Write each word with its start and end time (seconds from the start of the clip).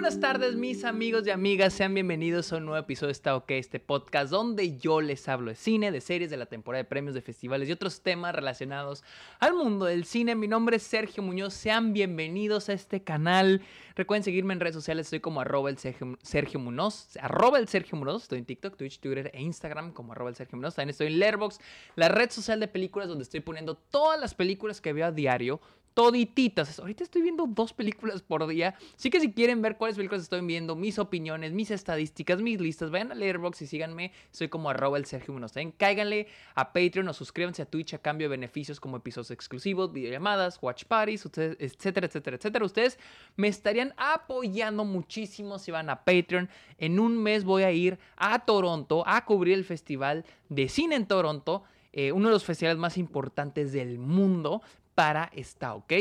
buenas 0.00 0.18
tardes, 0.18 0.54
mis 0.54 0.84
amigos 0.84 1.26
y 1.26 1.30
amigas. 1.30 1.74
Sean 1.74 1.92
bienvenidos 1.92 2.50
a 2.54 2.56
un 2.56 2.64
nuevo 2.64 2.82
episodio 2.82 3.08
de 3.08 3.12
Está 3.12 3.36
OK, 3.36 3.50
este 3.50 3.80
podcast 3.80 4.30
donde 4.30 4.78
yo 4.78 5.02
les 5.02 5.28
hablo 5.28 5.50
de 5.50 5.56
cine, 5.56 5.92
de 5.92 6.00
series, 6.00 6.30
de 6.30 6.38
la 6.38 6.46
temporada 6.46 6.82
de 6.82 6.88
premios, 6.88 7.14
de 7.14 7.20
festivales 7.20 7.68
y 7.68 7.72
otros 7.72 8.00
temas 8.00 8.34
relacionados 8.34 9.04
al 9.40 9.52
mundo 9.52 9.84
del 9.84 10.06
cine. 10.06 10.34
Mi 10.36 10.48
nombre 10.48 10.76
es 10.78 10.84
Sergio 10.84 11.22
Muñoz. 11.22 11.52
Sean 11.52 11.92
bienvenidos 11.92 12.70
a 12.70 12.72
este 12.72 13.04
canal. 13.04 13.60
Recuerden 13.94 14.24
seguirme 14.24 14.54
en 14.54 14.60
redes 14.60 14.74
sociales. 14.74 15.08
Estoy 15.08 15.20
como 15.20 15.42
arroba 15.42 15.68
el 15.68 15.76
Sergio, 15.76 16.58
Munoz. 16.58 17.18
Arroba 17.20 17.58
el 17.58 17.68
Sergio 17.68 17.98
Munoz. 17.98 18.22
Estoy 18.22 18.38
en 18.38 18.46
TikTok, 18.46 18.78
Twitch, 18.78 19.00
Twitter 19.00 19.30
e 19.34 19.42
Instagram 19.42 19.92
como 19.92 20.12
arroba 20.12 20.30
el 20.30 20.36
Sergio 20.36 20.56
Munoz. 20.56 20.76
También 20.76 20.90
estoy 20.90 21.08
en 21.08 21.18
Letterboxd, 21.18 21.60
la 21.96 22.08
red 22.08 22.30
social 22.30 22.58
de 22.58 22.68
películas 22.68 23.06
donde 23.06 23.24
estoy 23.24 23.40
poniendo 23.40 23.74
todas 23.74 24.18
las 24.18 24.34
películas 24.34 24.80
que 24.80 24.94
veo 24.94 25.04
a 25.04 25.12
diario 25.12 25.60
todititas. 26.00 26.78
Ahorita 26.78 27.04
estoy 27.04 27.20
viendo 27.20 27.46
dos 27.46 27.74
películas 27.74 28.22
por 28.22 28.46
día. 28.46 28.74
Así 28.96 29.10
que 29.10 29.20
si 29.20 29.34
quieren 29.34 29.60
ver 29.60 29.76
cuáles 29.76 29.98
películas 29.98 30.22
estoy 30.22 30.40
viendo, 30.40 30.74
mis 30.74 30.98
opiniones, 30.98 31.52
mis 31.52 31.70
estadísticas, 31.70 32.40
mis 32.40 32.58
listas, 32.58 32.90
vayan 32.90 33.12
a 33.12 33.14
Letterboxd 33.14 33.60
y 33.60 33.66
síganme. 33.66 34.12
Soy 34.30 34.48
como 34.48 34.70
arroba 34.70 34.96
el 34.96 35.04
Sergio 35.04 35.34
Munoz. 35.34 35.52
También 35.52 35.74
cáiganle 35.76 36.26
a 36.54 36.72
Patreon 36.72 37.06
o 37.08 37.12
suscríbanse 37.12 37.60
a 37.60 37.66
Twitch 37.66 37.92
a 37.92 37.98
cambio 37.98 38.30
de 38.30 38.30
beneficios 38.30 38.80
como 38.80 38.96
episodios 38.96 39.30
exclusivos, 39.30 39.92
videollamadas, 39.92 40.58
watch 40.62 40.84
parties, 40.84 41.26
etcétera, 41.26 42.06
etcétera, 42.06 42.36
etcétera. 42.38 42.64
Ustedes 42.64 42.98
me 43.36 43.48
estarían 43.48 43.92
apoyando 43.98 44.86
muchísimo 44.86 45.58
si 45.58 45.70
van 45.70 45.90
a 45.90 46.02
Patreon. 46.02 46.48
En 46.78 46.98
un 46.98 47.22
mes 47.22 47.44
voy 47.44 47.64
a 47.64 47.72
ir 47.72 47.98
a 48.16 48.38
Toronto 48.46 49.04
a 49.06 49.22
cubrir 49.26 49.52
el 49.52 49.66
festival 49.66 50.24
de 50.48 50.70
cine 50.70 50.96
en 50.96 51.04
Toronto. 51.04 51.62
Eh, 51.92 52.12
uno 52.12 52.28
de 52.28 52.34
los 52.34 52.44
festivales 52.44 52.78
más 52.78 52.96
importantes 52.96 53.72
del 53.72 53.98
mundo 53.98 54.62
para 54.94 55.30
está, 55.34 55.74
¿ok? 55.74 55.92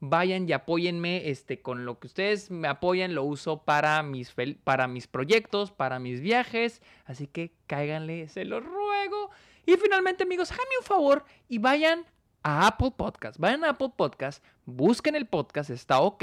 Vayan 0.00 0.48
y 0.48 0.52
apóyenme 0.52 1.28
este, 1.30 1.60
con 1.60 1.84
lo 1.84 1.98
que 1.98 2.06
ustedes 2.06 2.50
me 2.50 2.68
apoyan, 2.68 3.14
lo 3.14 3.24
uso 3.24 3.62
para 3.62 4.02
mis, 4.02 4.34
para 4.64 4.88
mis 4.88 5.06
proyectos, 5.06 5.72
para 5.72 5.98
mis 5.98 6.20
viajes, 6.20 6.82
así 7.04 7.26
que 7.26 7.52
cáiganle, 7.66 8.28
se 8.28 8.44
los 8.44 8.64
ruego. 8.64 9.30
Y 9.64 9.76
finalmente, 9.76 10.24
amigos, 10.24 10.52
háganme 10.52 10.78
un 10.80 10.84
favor 10.84 11.24
y 11.48 11.58
vayan 11.58 12.06
a 12.46 12.68
Apple 12.68 12.92
Podcast. 12.96 13.40
Vayan 13.40 13.64
a 13.64 13.70
Apple 13.70 13.90
Podcast, 13.96 14.40
busquen 14.66 15.16
el 15.16 15.26
podcast, 15.26 15.68
está 15.70 15.98
ok. 15.98 16.22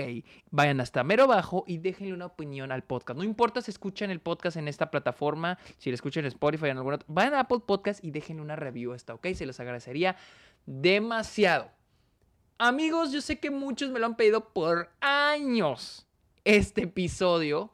Vayan 0.51 0.79
hasta 0.79 1.03
mero 1.03 1.25
abajo 1.25 1.65
y 1.67 1.79
déjenle 1.79 2.13
una 2.13 2.27
opinión 2.27 2.71
al 2.71 2.83
podcast. 2.83 3.17
No 3.17 3.25
importa 3.25 3.61
si 3.61 3.71
escuchan 3.71 4.09
el 4.09 4.21
podcast 4.21 4.55
en 4.55 4.69
esta 4.69 4.89
plataforma, 4.89 5.59
si 5.77 5.89
lo 5.89 5.95
escuchan 5.95 6.23
en 6.23 6.29
Spotify 6.29 6.67
o 6.67 6.67
en 6.67 6.77
alguna 6.77 6.95
otra. 6.95 7.07
Vayan 7.09 7.33
a 7.33 7.41
Apple 7.41 7.59
Podcast 7.65 8.01
y 8.01 8.11
déjenle 8.11 8.41
una 8.41 8.55
review, 8.55 8.93
está 8.93 9.13
ok. 9.13 9.27
Se 9.33 9.45
los 9.45 9.59
agradecería 9.59 10.15
demasiado. 10.65 11.69
Amigos, 12.59 13.11
yo 13.11 13.19
sé 13.19 13.39
que 13.39 13.49
muchos 13.49 13.89
me 13.89 13.99
lo 13.99 14.05
han 14.05 14.15
pedido 14.15 14.49
por 14.53 14.91
años 15.01 16.05
este 16.45 16.83
episodio. 16.83 17.71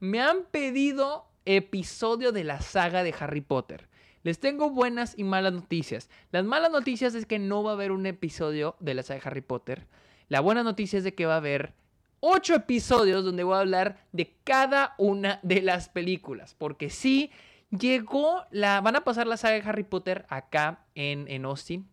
Me 0.00 0.20
han 0.20 0.44
pedido 0.50 1.26
episodio 1.44 2.32
de 2.32 2.42
la 2.42 2.60
saga 2.60 3.04
de 3.04 3.14
Harry 3.18 3.40
Potter. 3.40 3.88
Les 4.24 4.40
tengo 4.40 4.70
buenas 4.70 5.14
y 5.16 5.22
malas 5.22 5.52
noticias. 5.52 6.10
Las 6.32 6.44
malas 6.44 6.72
noticias 6.72 7.14
es 7.14 7.26
que 7.26 7.38
no 7.38 7.62
va 7.62 7.70
a 7.70 7.74
haber 7.74 7.92
un 7.92 8.06
episodio 8.06 8.74
de 8.80 8.94
la 8.94 9.04
saga 9.04 9.20
de 9.20 9.28
Harry 9.28 9.40
Potter. 9.40 9.86
La 10.28 10.40
buena 10.40 10.64
noticia 10.64 10.98
es 10.98 11.04
de 11.04 11.14
que 11.14 11.26
va 11.26 11.34
a 11.34 11.38
haber 11.38 11.72
ocho 12.18 12.54
episodios 12.54 13.24
donde 13.24 13.44
voy 13.44 13.54
a 13.54 13.60
hablar 13.60 14.04
de 14.10 14.34
cada 14.42 14.94
una 14.98 15.38
de 15.44 15.62
las 15.62 15.88
películas. 15.88 16.56
Porque 16.58 16.90
sí, 16.90 17.30
llegó 17.70 18.42
la... 18.50 18.80
Van 18.80 18.96
a 18.96 19.04
pasar 19.04 19.28
la 19.28 19.36
saga 19.36 19.54
de 19.54 19.68
Harry 19.68 19.84
Potter 19.84 20.26
acá 20.28 20.84
en, 20.96 21.28
en 21.28 21.44
Austin 21.44 21.88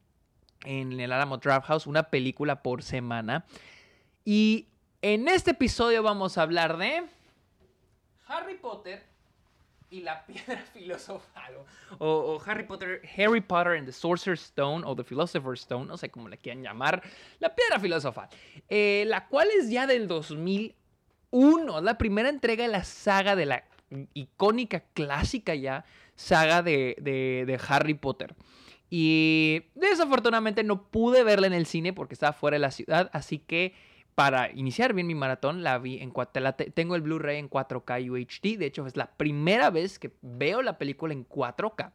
en 0.65 0.99
el 0.99 1.11
Alamo 1.11 1.37
Draft 1.37 1.67
House, 1.67 1.87
una 1.87 2.03
película 2.03 2.61
por 2.61 2.83
semana. 2.83 3.45
Y 4.23 4.67
en 5.01 5.27
este 5.27 5.51
episodio 5.51 6.03
vamos 6.03 6.37
a 6.37 6.41
hablar 6.41 6.77
de 6.77 7.03
Harry 8.27 8.55
Potter 8.55 9.03
y 9.89 10.01
la 10.01 10.25
piedra 10.27 10.63
filosofal. 10.73 11.53
O, 11.99 12.41
Harry 12.45 12.63
Potter, 12.63 13.01
Harry 13.17 13.41
Potter 13.41 13.77
and 13.77 13.85
the 13.85 13.93
Sorcerer's 13.93 14.41
Stone 14.41 14.83
o 14.85 14.95
the 14.95 15.03
Philosopher's 15.03 15.61
Stone, 15.61 15.85
no 15.85 15.97
sé 15.97 16.09
cómo 16.09 16.27
le 16.27 16.37
quieran 16.37 16.63
llamar. 16.63 17.01
La 17.39 17.53
piedra 17.53 17.79
filosofal. 17.79 18.29
Eh, 18.67 19.05
la 19.07 19.27
cual 19.27 19.47
es 19.57 19.69
ya 19.69 19.87
del 19.87 20.07
2001. 20.07 21.81
La 21.81 21.97
primera 21.97 22.29
entrega 22.29 22.63
de 22.65 22.71
la 22.71 22.83
saga 22.83 23.35
de 23.35 23.45
la 23.45 23.63
icónica, 24.13 24.81
clásica 24.93 25.53
ya, 25.53 25.85
saga 26.15 26.63
de, 26.63 26.95
de 26.99 27.59
Harry 27.67 27.93
Potter. 27.93 28.35
Y 28.97 29.65
desafortunadamente 29.75 30.63
no 30.63 30.83
pude 30.89 31.25
verla 31.25 31.47
en 31.47 31.53
el 31.53 31.65
cine 31.65 31.91
porque 31.91 32.13
estaba 32.13 32.31
fuera 32.31 32.55
de 32.55 32.59
la 32.59 32.71
ciudad, 32.71 33.09
así 33.11 33.39
que 33.39 33.73
para 34.15 34.49
iniciar 34.53 34.93
bien 34.93 35.05
mi 35.05 35.15
maratón 35.15 35.63
la 35.63 35.77
vi 35.79 35.99
en 35.99 36.11
4 36.11 36.53
tengo 36.73 36.95
el 36.95 37.01
Blu-ray 37.01 37.39
en 37.39 37.49
4K 37.49 38.09
UHD, 38.09 38.57
de 38.57 38.67
hecho 38.67 38.87
es 38.87 38.95
la 38.95 39.11
primera 39.11 39.69
vez 39.69 39.99
que 39.99 40.13
veo 40.21 40.61
la 40.61 40.77
película 40.77 41.11
en 41.11 41.27
4K. 41.27 41.91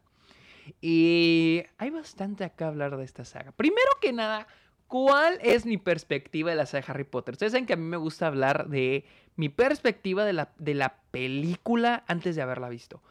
Y 0.83 1.63
hay 1.79 1.89
bastante 1.89 2.45
acá 2.45 2.69
hablar 2.69 2.95
de 2.99 3.05
esta 3.05 3.25
saga. 3.25 3.53
Primero 3.53 3.93
que 4.03 4.13
nada, 4.13 4.47
¿cuál 4.87 5.39
es 5.41 5.65
mi 5.65 5.79
perspectiva 5.79 6.51
de 6.51 6.57
la 6.57 6.67
saga 6.67 6.85
Harry 6.89 7.05
Potter? 7.05 7.33
Ustedes 7.33 7.53
saben 7.53 7.65
que 7.65 7.73
a 7.73 7.77
mí 7.77 7.85
me 7.85 7.97
gusta 7.97 8.27
hablar 8.27 8.69
de 8.69 9.07
mi 9.37 9.49
perspectiva 9.49 10.27
de 10.27 10.35
la, 10.35 10.53
de 10.59 10.75
la 10.75 10.97
película 11.13 12.05
antes 12.09 12.37
de 12.37 12.43
haberla 12.43 12.69
visto. 12.69 13.03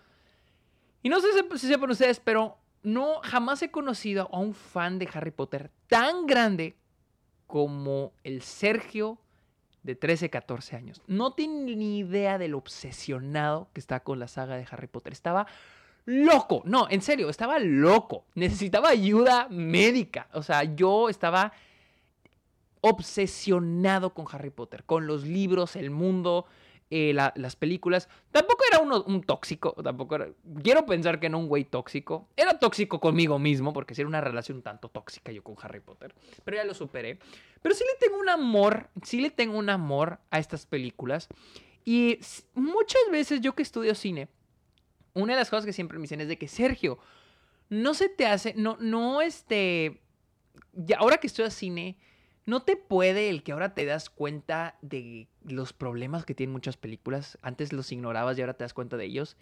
Y 1.01 1.09
no 1.09 1.19
sé 1.21 1.29
si 1.57 1.67
sepan 1.67 1.89
ustedes, 1.89 2.19
pero 2.19 2.59
no, 2.83 3.21
jamás 3.23 3.61
he 3.61 3.71
conocido 3.71 4.29
a 4.31 4.39
un 4.39 4.53
fan 4.53 4.99
de 4.99 5.09
Harry 5.13 5.31
Potter 5.31 5.71
tan 5.87 6.25
grande 6.25 6.75
como 7.47 8.13
el 8.23 8.41
Sergio 8.41 9.19
de 9.83 9.95
13, 9.95 10.29
14 10.29 10.75
años. 10.75 11.01
No 11.07 11.33
tiene 11.33 11.75
ni 11.75 11.99
idea 11.99 12.37
de 12.37 12.47
lo 12.47 12.57
obsesionado 12.57 13.69
que 13.73 13.79
está 13.79 14.01
con 14.01 14.19
la 14.19 14.27
saga 14.27 14.55
de 14.55 14.67
Harry 14.69 14.87
Potter. 14.87 15.13
Estaba 15.13 15.47
loco. 16.05 16.61
No, 16.65 16.87
en 16.89 17.01
serio, 17.01 17.29
estaba 17.29 17.59
loco. 17.59 18.25
Necesitaba 18.35 18.89
ayuda 18.89 19.47
médica. 19.49 20.27
O 20.33 20.43
sea, 20.43 20.63
yo 20.63 21.09
estaba 21.09 21.53
obsesionado 22.81 24.13
con 24.13 24.25
Harry 24.31 24.49
Potter, 24.49 24.83
con 24.83 25.07
los 25.07 25.23
libros, 25.23 25.75
el 25.75 25.89
mundo. 25.89 26.45
Eh, 26.91 27.13
las 27.13 27.55
películas. 27.55 28.09
Tampoco 28.31 28.63
era 28.67 28.79
un 28.79 29.21
tóxico, 29.21 29.73
tampoco. 29.83 30.17
Quiero 30.63 30.87
pensar 30.87 31.19
que 31.19 31.29
no 31.29 31.37
un 31.37 31.47
güey 31.47 31.63
tóxico. 31.63 32.29
Era 32.35 32.57
tóxico 32.57 32.99
conmigo 32.99 33.37
mismo, 33.37 33.73
porque 33.73 33.93
sí 33.93 34.01
era 34.01 34.07
una 34.07 34.21
relación 34.21 34.63
tanto 34.63 34.89
tóxica 34.89 35.31
yo 35.31 35.43
con 35.43 35.55
Harry 35.61 35.81
Potter. 35.81 36.15
Pero 36.43 36.57
ya 36.57 36.63
lo 36.63 36.73
superé. 36.73 37.19
Pero 37.61 37.75
sí 37.75 37.83
le 37.83 37.99
tengo 37.99 38.19
un 38.19 38.29
amor, 38.29 38.89
sí 39.03 39.21
le 39.21 39.29
tengo 39.29 39.57
un 39.57 39.69
amor 39.69 40.19
a 40.31 40.39
estas 40.39 40.65
películas. 40.65 41.27
Y 41.85 42.19
muchas 42.55 43.01
veces 43.11 43.41
yo 43.41 43.53
que 43.53 43.61
estudio 43.61 43.93
cine, 43.93 44.27
una 45.13 45.33
de 45.33 45.39
las 45.39 45.49
cosas 45.51 45.65
que 45.65 45.73
siempre 45.73 45.99
me 45.99 46.03
dicen 46.03 46.21
es 46.21 46.27
de 46.27 46.39
que, 46.39 46.47
Sergio, 46.47 46.97
no 47.69 47.93
se 47.93 48.09
te 48.09 48.25
hace, 48.25 48.55
no, 48.55 48.77
no, 48.79 49.21
este... 49.21 50.01
Ya, 50.73 50.97
ahora 50.97 51.17
que 51.17 51.27
estudio 51.27 51.51
cine 51.51 51.97
¿No 52.49 52.63
te 52.63 52.75
puede 52.75 53.29
el 53.29 53.43
que 53.43 53.51
ahora 53.51 53.75
te 53.75 53.85
das 53.85 54.09
cuenta 54.09 54.75
de 54.81 55.27
los 55.43 55.71
problemas 55.71 56.25
que 56.25 56.33
tienen 56.33 56.51
muchas 56.51 56.77
películas? 56.77 57.37
Antes 57.43 57.73
los 57.73 57.91
ignorabas 57.91 58.35
y 58.37 58.41
ahora 58.41 58.55
te 58.55 58.63
das 58.63 58.73
cuenta 58.73 58.97
de 58.97 59.05
ellos. 59.05 59.37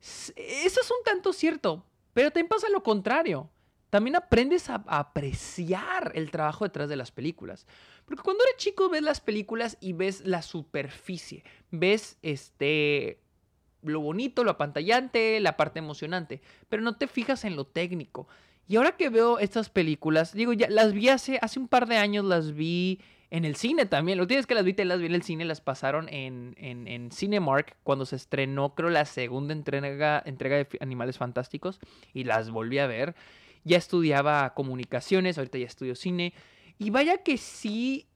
Eso 0.00 0.80
es 0.80 0.88
un 0.88 1.02
tanto 1.04 1.32
cierto, 1.32 1.84
pero 2.14 2.30
también 2.30 2.46
pasa 2.46 2.68
lo 2.68 2.84
contrario. 2.84 3.50
También 3.90 4.14
aprendes 4.14 4.70
a, 4.70 4.84
apreciar 4.86 6.12
el 6.14 6.30
trabajo 6.30 6.62
detrás 6.62 6.88
de 6.88 6.94
las 6.94 7.10
películas. 7.10 7.66
Porque 8.04 8.22
cuando 8.22 8.44
eres 8.44 8.58
chico 8.58 8.88
ves 8.88 9.02
las 9.02 9.20
películas 9.20 9.76
y 9.80 9.94
ves 9.94 10.24
la 10.24 10.42
superficie, 10.42 11.42
ves 11.72 12.18
este 12.22 13.18
lo 13.82 14.00
bonito, 14.00 14.44
lo 14.44 14.52
apantallante, 14.52 15.40
la 15.40 15.56
parte 15.56 15.80
emocionante, 15.80 16.40
pero 16.68 16.84
no 16.84 16.96
te 16.96 17.08
fijas 17.08 17.44
en 17.44 17.56
lo 17.56 17.66
técnico. 17.66 18.28
Y 18.68 18.76
ahora 18.76 18.92
que 18.92 19.08
veo 19.08 19.38
estas 19.38 19.70
películas, 19.70 20.34
digo, 20.34 20.52
ya 20.52 20.68
las 20.68 20.92
vi 20.92 21.08
hace, 21.08 21.38
hace 21.40 21.58
un 21.58 21.68
par 21.68 21.88
de 21.88 21.96
años, 21.96 22.24
las 22.24 22.54
vi 22.54 23.00
en 23.30 23.46
el 23.46 23.56
cine 23.56 23.86
también. 23.86 24.18
Lo 24.18 24.26
tienes 24.26 24.46
que 24.46 24.54
las 24.54 24.64
vi, 24.64 24.74
te 24.74 24.84
las 24.84 25.00
vi 25.00 25.06
en 25.06 25.14
el 25.14 25.22
cine, 25.22 25.46
las 25.46 25.62
pasaron 25.62 26.08
en, 26.10 26.54
en, 26.58 26.86
en 26.86 27.10
Cinemark 27.10 27.76
cuando 27.82 28.04
se 28.04 28.16
estrenó, 28.16 28.74
creo, 28.74 28.90
la 28.90 29.06
segunda 29.06 29.54
entrega, 29.54 30.22
entrega 30.24 30.56
de 30.56 30.68
Animales 30.80 31.16
Fantásticos 31.16 31.80
y 32.12 32.24
las 32.24 32.50
volví 32.50 32.78
a 32.78 32.86
ver. 32.86 33.14
Ya 33.64 33.78
estudiaba 33.78 34.52
comunicaciones, 34.54 35.38
ahorita 35.38 35.58
ya 35.58 35.66
estudio 35.66 35.94
cine. 35.94 36.34
Y 36.78 36.90
vaya 36.90 37.18
que 37.18 37.38
sí, 37.38 38.06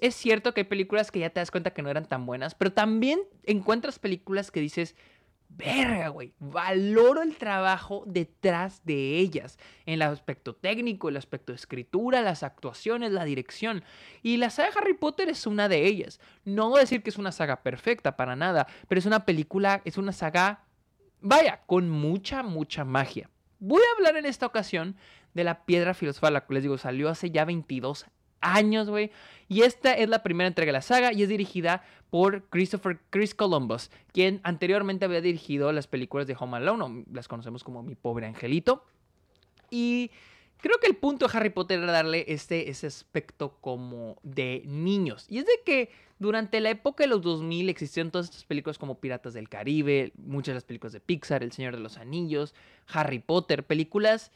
es 0.00 0.14
cierto 0.14 0.54
que 0.54 0.62
hay 0.62 0.66
películas 0.66 1.10
que 1.10 1.20
ya 1.20 1.30
te 1.30 1.40
das 1.40 1.50
cuenta 1.50 1.72
que 1.72 1.82
no 1.82 1.90
eran 1.90 2.06
tan 2.06 2.24
buenas, 2.24 2.54
pero 2.54 2.72
también 2.72 3.20
encuentras 3.44 3.98
películas 3.98 4.50
que 4.50 4.60
dices, 4.60 4.96
verga, 5.48 6.08
güey, 6.08 6.34
valoro 6.38 7.22
el 7.22 7.36
trabajo 7.36 8.04
detrás 8.06 8.84
de 8.84 9.18
ellas, 9.18 9.58
en 9.86 9.94
el 9.94 10.02
aspecto 10.02 10.54
técnico, 10.54 11.08
el 11.08 11.16
aspecto 11.16 11.52
de 11.52 11.56
escritura, 11.56 12.22
las 12.22 12.42
actuaciones, 12.42 13.12
la 13.12 13.24
dirección. 13.24 13.84
Y 14.22 14.36
la 14.36 14.50
saga 14.50 14.70
Harry 14.76 14.94
Potter 14.94 15.28
es 15.28 15.46
una 15.46 15.68
de 15.68 15.86
ellas. 15.86 16.20
No 16.44 16.70
voy 16.70 16.80
decir 16.80 17.02
que 17.02 17.10
es 17.10 17.18
una 17.18 17.32
saga 17.32 17.62
perfecta 17.62 18.16
para 18.16 18.36
nada, 18.36 18.66
pero 18.88 18.98
es 18.98 19.06
una 19.06 19.24
película, 19.24 19.82
es 19.84 19.98
una 19.98 20.12
saga, 20.12 20.64
vaya, 21.20 21.62
con 21.66 21.88
mucha, 21.88 22.42
mucha 22.42 22.84
magia. 22.84 23.30
Voy 23.58 23.82
a 23.82 23.96
hablar 23.96 24.16
en 24.16 24.26
esta 24.26 24.46
ocasión 24.46 24.96
de 25.34 25.44
la 25.44 25.64
piedra 25.64 25.94
filosofal, 25.94 26.34
la 26.34 26.46
que 26.46 26.54
les 26.54 26.62
digo, 26.62 26.78
salió 26.78 27.08
hace 27.08 27.30
ya 27.30 27.44
22 27.44 28.06
años, 28.40 28.88
güey. 28.88 29.10
Y 29.48 29.62
esta 29.62 29.92
es 29.94 30.08
la 30.08 30.22
primera 30.22 30.48
entrega 30.48 30.70
de 30.70 30.74
la 30.74 30.82
saga 30.82 31.12
y 31.12 31.22
es 31.22 31.28
dirigida 31.28 31.82
por 32.10 32.44
Christopher 32.48 32.98
Chris 33.10 33.34
Columbus, 33.34 33.90
quien 34.12 34.40
anteriormente 34.42 35.04
había 35.04 35.20
dirigido 35.20 35.72
las 35.72 35.86
películas 35.86 36.26
de 36.26 36.36
Home 36.38 36.56
Alone, 36.56 36.84
o 36.84 37.04
las 37.12 37.28
conocemos 37.28 37.62
como 37.62 37.82
Mi 37.82 37.94
Pobre 37.94 38.26
Angelito. 38.26 38.84
Y 39.70 40.10
creo 40.58 40.78
que 40.80 40.86
el 40.86 40.96
punto 40.96 41.26
de 41.26 41.36
Harry 41.36 41.50
Potter 41.50 41.80
era 41.80 41.92
darle 41.92 42.24
este, 42.28 42.70
ese 42.70 42.86
aspecto 42.86 43.56
como 43.60 44.16
de 44.22 44.62
niños. 44.66 45.26
Y 45.28 45.38
es 45.38 45.46
de 45.46 45.60
que 45.64 45.90
durante 46.18 46.60
la 46.60 46.70
época 46.70 47.04
de 47.04 47.08
los 47.08 47.22
2000 47.22 47.68
existieron 47.68 48.10
todas 48.10 48.26
estas 48.28 48.44
películas 48.44 48.78
como 48.78 48.98
Piratas 48.98 49.34
del 49.34 49.48
Caribe, 49.48 50.12
muchas 50.16 50.52
de 50.52 50.54
las 50.54 50.64
películas 50.64 50.92
de 50.92 51.00
Pixar, 51.00 51.42
El 51.42 51.52
Señor 51.52 51.74
de 51.76 51.82
los 51.82 51.98
Anillos, 51.98 52.54
Harry 52.88 53.18
Potter, 53.18 53.64
películas 53.64 54.32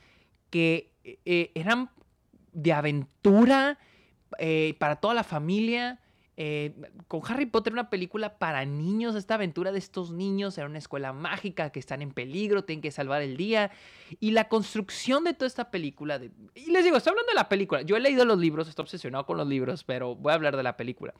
que 0.50 0.92
eh, 1.04 1.52
eran 1.54 1.90
de 2.52 2.72
aventura 2.72 3.78
eh, 4.38 4.74
para 4.78 4.96
toda 4.96 5.14
la 5.14 5.24
familia. 5.24 6.00
Eh, 6.42 6.72
con 7.06 7.20
Harry 7.28 7.44
Potter, 7.44 7.72
una 7.74 7.90
película 7.90 8.38
para 8.38 8.64
niños, 8.64 9.14
esta 9.14 9.34
aventura 9.34 9.72
de 9.72 9.78
estos 9.78 10.10
niños 10.10 10.56
en 10.56 10.64
una 10.64 10.78
escuela 10.78 11.12
mágica 11.12 11.68
que 11.68 11.78
están 11.78 12.00
en 12.00 12.12
peligro, 12.12 12.64
tienen 12.64 12.80
que 12.80 12.90
salvar 12.90 13.20
el 13.20 13.36
día. 13.36 13.70
Y 14.20 14.30
la 14.30 14.48
construcción 14.48 15.22
de 15.24 15.34
toda 15.34 15.48
esta 15.48 15.70
película. 15.70 16.18
De... 16.18 16.30
Y 16.54 16.70
les 16.70 16.82
digo, 16.82 16.96
estoy 16.96 17.10
hablando 17.10 17.30
de 17.30 17.34
la 17.34 17.50
película. 17.50 17.82
Yo 17.82 17.94
he 17.94 18.00
leído 18.00 18.24
los 18.24 18.38
libros, 18.38 18.68
estoy 18.68 18.84
obsesionado 18.84 19.26
con 19.26 19.36
los 19.36 19.46
libros, 19.46 19.84
pero 19.84 20.14
voy 20.14 20.32
a 20.32 20.34
hablar 20.36 20.56
de 20.56 20.62
la 20.62 20.78
película. 20.78 21.12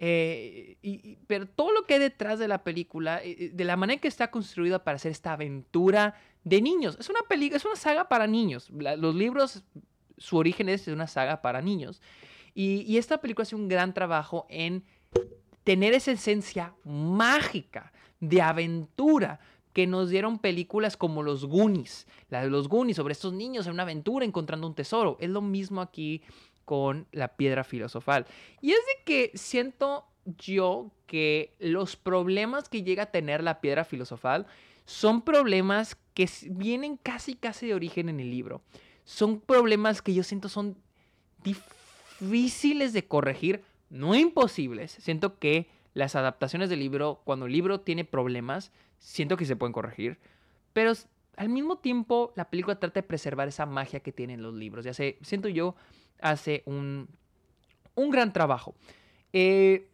Eh, 0.00 0.78
y, 0.82 1.16
pero 1.28 1.46
todo 1.46 1.70
lo 1.70 1.84
que 1.84 1.94
hay 1.94 2.00
detrás 2.00 2.40
de 2.40 2.48
la 2.48 2.64
película, 2.64 3.20
de 3.20 3.64
la 3.64 3.76
manera 3.76 3.94
en 3.94 4.00
que 4.00 4.08
está 4.08 4.32
construida 4.32 4.82
para 4.82 4.96
hacer 4.96 5.12
esta 5.12 5.34
aventura 5.34 6.16
de 6.42 6.60
niños. 6.60 6.96
Es 6.98 7.08
una 7.08 7.22
película, 7.22 7.56
es 7.56 7.64
una 7.64 7.76
saga 7.76 8.08
para 8.08 8.26
niños. 8.26 8.68
los 8.70 9.14
libros, 9.14 9.62
su 10.18 10.36
origen 10.36 10.68
es 10.68 10.88
una 10.88 11.06
saga 11.06 11.40
para 11.40 11.62
niños. 11.62 12.00
Y, 12.54 12.96
esta 12.98 13.20
película 13.20 13.42
hace 13.42 13.56
un 13.56 13.68
gran 13.68 13.94
trabajo 13.94 14.46
en 14.48 14.84
tener 15.64 15.92
esa 15.92 16.12
esencia 16.12 16.74
mágica 16.84 17.92
de 18.18 18.42
aventura 18.42 19.40
que 19.72 19.86
nos 19.86 20.10
dieron 20.10 20.38
películas 20.38 20.96
como 20.96 21.22
Los 21.22 21.44
Goonies, 21.44 22.06
la 22.28 22.42
de 22.42 22.50
los 22.50 22.68
Goonies 22.68 22.96
sobre 22.96 23.12
estos 23.12 23.32
niños 23.32 23.66
en 23.66 23.74
una 23.74 23.84
aventura 23.84 24.24
encontrando 24.24 24.66
un 24.66 24.74
tesoro. 24.74 25.16
Es 25.20 25.30
lo 25.30 25.42
mismo 25.42 25.80
aquí 25.80 26.22
con 26.64 27.06
la 27.12 27.28
piedra 27.28 27.62
filosofal. 27.62 28.26
Y 28.60 28.72
es 28.72 28.78
de 28.78 29.04
que 29.04 29.30
siento 29.34 30.06
yo 30.24 30.90
que 31.06 31.54
los 31.58 31.96
problemas 31.96 32.68
que 32.68 32.82
llega 32.82 33.04
a 33.04 33.10
tener 33.10 33.42
la 33.42 33.60
piedra 33.60 33.84
filosofal 33.84 34.46
son 34.86 35.22
problemas 35.22 35.96
que 36.14 36.28
vienen 36.50 36.96
casi 36.96 37.34
casi 37.34 37.68
de 37.68 37.74
origen 37.74 38.08
en 38.08 38.20
el 38.20 38.30
libro. 38.30 38.62
Son 39.04 39.40
problemas 39.40 40.02
que 40.02 40.14
yo 40.14 40.22
siento 40.22 40.48
son 40.48 40.76
difíciles 41.42 41.79
difíciles 42.20 42.92
de 42.92 43.06
corregir, 43.06 43.62
no 43.88 44.14
imposibles. 44.14 44.92
Siento 44.92 45.38
que 45.38 45.68
las 45.94 46.14
adaptaciones 46.14 46.68
del 46.70 46.78
libro, 46.78 47.20
cuando 47.24 47.46
el 47.46 47.52
libro 47.52 47.80
tiene 47.80 48.04
problemas, 48.04 48.72
siento 48.98 49.36
que 49.36 49.46
se 49.46 49.56
pueden 49.56 49.72
corregir. 49.72 50.18
Pero 50.72 50.92
al 51.36 51.48
mismo 51.48 51.78
tiempo, 51.78 52.32
la 52.36 52.48
película 52.50 52.78
trata 52.78 53.00
de 53.00 53.06
preservar 53.06 53.48
esa 53.48 53.66
magia 53.66 54.00
que 54.00 54.12
tienen 54.12 54.42
los 54.42 54.54
libros. 54.54 54.84
Ya 54.84 54.94
sé, 54.94 55.18
siento 55.22 55.48
yo, 55.48 55.74
hace 56.20 56.62
un, 56.66 57.08
un 57.94 58.10
gran 58.10 58.32
trabajo. 58.32 58.74
Eh, 59.32 59.88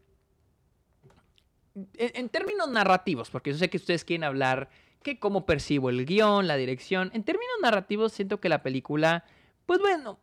en, 1.74 2.10
en, 2.14 2.28
términos 2.28 2.68
narrativos, 2.70 3.30
porque 3.30 3.52
yo 3.52 3.58
sé 3.58 3.70
que 3.70 3.76
ustedes 3.76 4.04
quieren 4.04 4.24
hablar 4.24 4.70
que 5.02 5.18
cómo 5.18 5.46
percibo 5.46 5.88
el 5.90 6.04
guion, 6.04 6.46
la 6.46 6.56
dirección. 6.56 7.10
En 7.14 7.22
términos 7.22 7.54
narrativos, 7.62 8.12
siento 8.12 8.40
que 8.40 8.48
la 8.48 8.62
película 8.62 9.24
pues 9.66 9.80
bueno, 9.80 10.20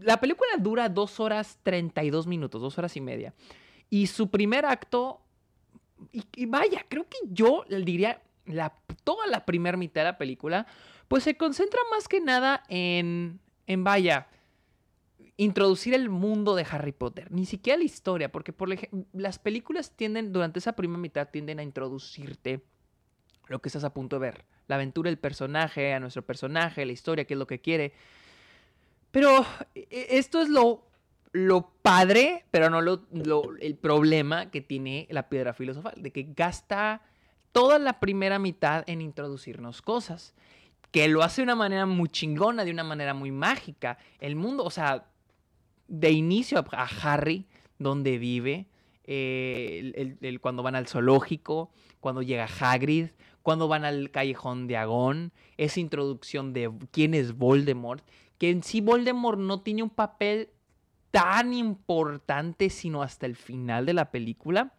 la 0.00 0.20
película 0.20 0.50
dura 0.58 0.88
dos 0.88 1.20
horas 1.20 1.58
32 1.64 2.26
minutos, 2.26 2.62
dos 2.62 2.78
horas 2.78 2.96
y 2.96 3.00
media. 3.00 3.34
Y 3.90 4.06
su 4.06 4.30
primer 4.30 4.64
acto, 4.64 5.20
y, 6.12 6.46
vaya, 6.46 6.86
creo 6.88 7.08
que 7.08 7.18
yo 7.24 7.64
diría 7.68 8.22
la, 8.46 8.74
toda 9.04 9.26
la 9.26 9.44
primera 9.44 9.76
mitad 9.76 10.02
de 10.02 10.06
la 10.06 10.18
película, 10.18 10.66
pues 11.08 11.24
se 11.24 11.36
concentra 11.36 11.80
más 11.90 12.06
que 12.06 12.20
nada 12.20 12.62
en, 12.68 13.40
en 13.66 13.82
vaya, 13.82 14.28
introducir 15.36 15.94
el 15.94 16.08
mundo 16.08 16.54
de 16.54 16.66
Harry 16.70 16.92
Potter, 16.92 17.32
ni 17.32 17.46
siquiera 17.46 17.78
la 17.78 17.84
historia, 17.84 18.30
porque 18.30 18.52
por 18.52 18.68
las 19.12 19.38
películas 19.38 19.92
tienden, 19.92 20.32
durante 20.32 20.58
esa 20.58 20.74
primera 20.74 20.98
mitad, 20.98 21.28
tienden 21.30 21.58
a 21.58 21.62
introducirte 21.62 22.64
lo 23.46 23.60
que 23.60 23.68
estás 23.68 23.84
a 23.84 23.94
punto 23.94 24.16
de 24.16 24.20
ver, 24.20 24.44
la 24.66 24.74
aventura 24.74 25.08
del 25.08 25.18
personaje, 25.18 25.94
a 25.94 26.00
nuestro 26.00 26.22
personaje, 26.22 26.84
la 26.84 26.92
historia, 26.92 27.24
qué 27.24 27.34
es 27.34 27.38
lo 27.38 27.46
que 27.46 27.60
quiere. 27.60 27.94
Pero 29.10 29.44
e, 29.74 29.86
esto 30.10 30.40
es 30.40 30.48
lo, 30.48 30.84
lo 31.32 31.70
padre, 31.82 32.44
pero 32.50 32.70
no 32.70 32.80
lo, 32.80 33.02
el 33.60 33.76
problema 33.76 34.50
que 34.50 34.60
tiene 34.60 35.06
la 35.10 35.28
piedra 35.28 35.54
filosofal, 35.54 35.94
de 35.96 36.10
que 36.10 36.28
gasta 36.34 37.02
toda 37.52 37.78
la 37.78 38.00
primera 38.00 38.38
mitad 38.38 38.84
en 38.86 39.00
introducirnos 39.00 39.82
cosas, 39.82 40.34
que 40.90 41.08
lo 41.08 41.22
hace 41.22 41.42
de 41.42 41.44
una 41.44 41.54
manera 41.54 41.86
muy 41.86 42.08
chingona, 42.08 42.64
de 42.64 42.70
una 42.70 42.84
manera 42.84 43.14
muy 43.14 43.30
mágica. 43.30 43.98
El 44.20 44.36
mundo, 44.36 44.64
o 44.64 44.70
sea, 44.70 45.06
de 45.86 46.10
inicio 46.10 46.64
a 46.72 46.88
Harry, 47.02 47.46
donde 47.78 48.18
vive, 48.18 48.66
eh, 49.04 50.16
el, 50.20 50.40
cuando 50.40 50.62
van 50.62 50.76
al 50.76 50.86
zoológico, 50.86 51.70
cuando 52.00 52.22
llega 52.22 52.46
Hagrid, 52.46 53.08
cuando 53.42 53.68
van 53.68 53.84
al 53.84 54.10
callejón 54.10 54.66
de 54.66 54.76
Agón, 54.76 55.32
esa 55.56 55.80
introducción 55.80 56.52
de 56.52 56.70
quién 56.90 57.14
es 57.14 57.32
Voldemort 57.32 58.04
que 58.38 58.50
en 58.50 58.62
sí 58.62 58.80
Voldemort 58.80 59.38
no 59.38 59.60
tiene 59.60 59.82
un 59.82 59.90
papel 59.90 60.50
tan 61.10 61.52
importante 61.52 62.70
sino 62.70 63.02
hasta 63.02 63.26
el 63.26 63.36
final 63.36 63.86
de 63.86 63.94
la 63.94 64.10
película. 64.10 64.72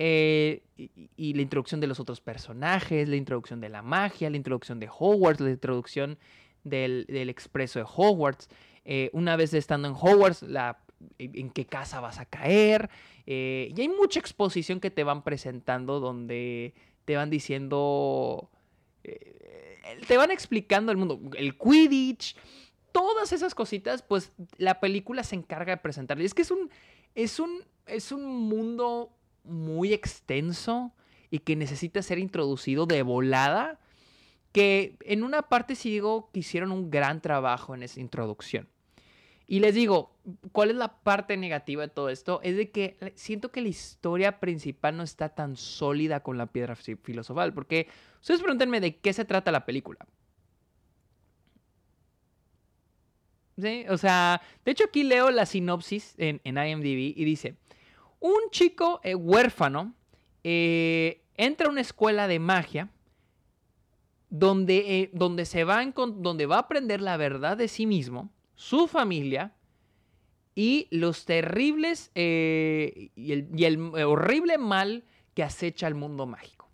Eh, 0.00 0.62
y, 1.16 1.34
la 1.34 1.42
introducción 1.42 1.80
de 1.80 1.88
los 1.88 1.98
otros 1.98 2.20
personajes, 2.20 3.08
la 3.08 3.16
introducción 3.16 3.60
de 3.60 3.68
la 3.68 3.82
magia, 3.82 4.30
la 4.30 4.36
introducción 4.36 4.78
de 4.78 4.88
Hogwarts, 4.88 5.40
la 5.40 5.50
introducción 5.50 6.18
del, 6.62 7.04
expreso 7.08 7.80
de 7.80 7.84
Hogwarts. 7.84 8.48
Eh, 8.84 9.10
una 9.12 9.34
vez 9.34 9.52
estando 9.54 9.88
en 9.88 9.94
Hogwarts, 9.94 10.42
la, 10.42 10.78
en 11.18 11.50
qué 11.50 11.66
casa 11.66 12.00
vas 12.00 12.20
a 12.20 12.26
caer. 12.26 12.90
Eh, 13.26 13.72
y 13.76 13.80
hay 13.80 13.88
mucha 13.88 14.20
exposición 14.20 14.78
que 14.78 14.92
te 14.92 15.02
van 15.02 15.24
presentando 15.24 15.98
donde 15.98 16.74
te 17.04 17.16
van 17.16 17.28
diciendo... 17.28 18.50
te 19.02 20.16
van 20.16 20.30
explicando 20.30 20.92
el 20.92 20.98
mundo. 20.98 21.20
El 21.36 21.58
Quidditch, 21.58 22.36
todas 22.98 23.32
esas 23.32 23.54
cositas, 23.54 24.02
pues 24.02 24.32
la 24.56 24.80
película 24.80 25.22
se 25.22 25.36
encarga 25.36 25.72
de 25.74 25.76
presentar. 25.76 26.20
Y 26.20 26.24
es 26.24 26.34
que 26.34 26.42
es 26.42 26.50
un, 26.50 26.68
es 27.14 27.38
un, 27.38 27.64
es 27.86 28.10
un 28.10 28.24
mundo 28.24 29.12
muy 29.44 29.92
extenso 29.92 30.92
y 31.30 31.38
que 31.38 31.54
necesita 31.54 32.02
ser 32.02 32.18
introducido 32.18 32.86
de 32.86 33.02
volada. 33.02 33.78
Que 34.50 34.96
en 35.02 35.22
una 35.22 35.42
parte 35.42 35.76
sí 35.76 35.90
digo 35.90 36.30
que 36.32 36.40
hicieron 36.40 36.72
un 36.72 36.90
gran 36.90 37.20
trabajo 37.20 37.72
en 37.72 37.84
esa 37.84 38.00
introducción. 38.00 38.68
Y 39.46 39.60
les 39.60 39.76
digo, 39.76 40.16
¿cuál 40.50 40.70
es 40.70 40.76
la 40.76 41.00
parte 41.00 41.36
negativa 41.36 41.82
de 41.82 41.88
todo 41.88 42.08
esto? 42.08 42.40
Es 42.42 42.56
de 42.56 42.72
que 42.72 43.12
siento 43.14 43.52
que 43.52 43.60
la 43.60 43.68
historia 43.68 44.40
principal 44.40 44.96
no 44.96 45.04
está 45.04 45.28
tan 45.28 45.56
sólida 45.56 46.20
con 46.20 46.36
la 46.36 46.46
piedra 46.46 46.74
filosofal. 46.74 47.54
Porque 47.54 47.86
ustedes 48.20 48.40
pregúntenme 48.40 48.80
de 48.80 48.96
qué 48.96 49.12
se 49.12 49.24
trata 49.24 49.52
la 49.52 49.64
película. 49.64 50.04
O 53.88 53.98
sea, 53.98 54.40
de 54.64 54.70
hecho 54.70 54.84
aquí 54.84 55.02
leo 55.02 55.30
la 55.30 55.44
sinopsis 55.44 56.14
en, 56.18 56.40
IMDb 56.44 57.14
y 57.16 57.24
dice, 57.24 57.56
un 58.20 58.38
chico 58.50 59.00
eh, 59.02 59.14
huérfano 59.14 59.94
eh, 60.44 61.22
entra 61.36 61.66
a 61.66 61.70
una 61.70 61.80
escuela 61.80 62.28
de 62.28 62.38
magia 62.38 62.88
donde, 64.30 65.00
eh, 65.00 65.10
donde, 65.12 65.44
se 65.44 65.64
va 65.64 65.80
a, 65.80 65.86
donde 65.86 66.46
va 66.46 66.56
a 66.56 66.60
aprender 66.60 67.00
la 67.00 67.16
verdad 67.16 67.56
de 67.56 67.66
sí 67.66 67.86
mismo, 67.86 68.30
su 68.54 68.86
familia 68.86 69.52
y 70.54 70.86
los 70.90 71.24
terribles 71.24 72.12
y 72.14 73.10
el, 73.16 73.48
y, 73.54 73.64
el, 73.64 73.78
horrible 74.04 74.58
mal 74.58 75.04
que 75.34 75.42
acecha 75.42 75.86
al 75.86 75.94
mundo 75.94 76.26
mágico. 76.26 76.68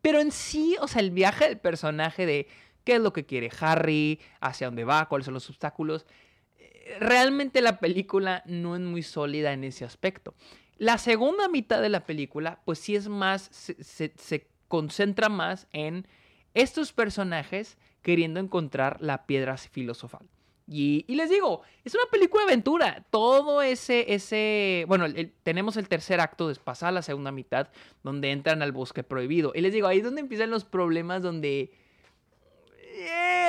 Pero 0.00 0.20
en 0.20 0.30
sí, 0.30 0.76
o 0.80 0.88
sea, 0.88 1.02
el 1.02 1.10
viaje 1.10 1.48
del 1.48 1.58
personaje 1.58 2.24
de 2.24 2.46
qué 2.84 2.96
es 2.96 3.00
lo 3.00 3.12
que 3.12 3.24
quiere 3.24 3.50
Harry, 3.60 4.20
hacia 4.40 4.66
dónde 4.66 4.84
va, 4.84 5.08
cuáles 5.08 5.24
son 5.24 5.34
los 5.34 5.48
obstáculos. 5.48 6.06
Realmente 6.98 7.60
la 7.62 7.78
película 7.78 8.42
no 8.46 8.74
es 8.74 8.82
muy 8.82 9.02
sólida 9.02 9.52
en 9.52 9.64
ese 9.64 9.84
aspecto. 9.84 10.34
La 10.78 10.98
segunda 10.98 11.48
mitad 11.48 11.80
de 11.80 11.88
la 11.88 12.06
película, 12.06 12.60
pues 12.64 12.80
sí 12.80 12.96
es 12.96 13.08
más, 13.08 13.50
se, 13.52 14.46
concentra 14.66 15.28
más 15.28 15.68
en 15.72 16.08
estos 16.54 16.92
personajes 16.92 17.78
queriendo 18.02 18.40
encontrar 18.40 19.00
la 19.00 19.26
piedra 19.26 19.56
filosofal. 19.56 20.26
Y, 20.66 21.04
les 21.08 21.30
digo, 21.30 21.62
es 21.84 21.94
una 21.94 22.06
película 22.10 22.44
de 22.44 22.52
aventura. 22.52 23.04
Todo 23.10 23.62
ese, 23.62 24.12
ese, 24.14 24.84
bueno, 24.88 25.06
tenemos 25.42 25.76
el 25.76 25.88
tercer 25.88 26.20
acto, 26.20 26.50
pasada 26.64 26.90
la 26.90 27.02
segunda 27.02 27.30
mitad, 27.30 27.68
donde 28.02 28.30
entran 28.30 28.62
al 28.62 28.72
bosque 28.72 29.04
prohibido. 29.04 29.52
Y 29.54 29.60
les 29.60 29.72
digo, 29.72 29.86
ahí 29.86 29.98
es 29.98 30.04
donde 30.04 30.22
empiezan 30.22 30.50
los 30.50 30.64
problemas, 30.64 31.22
donde 31.22 31.70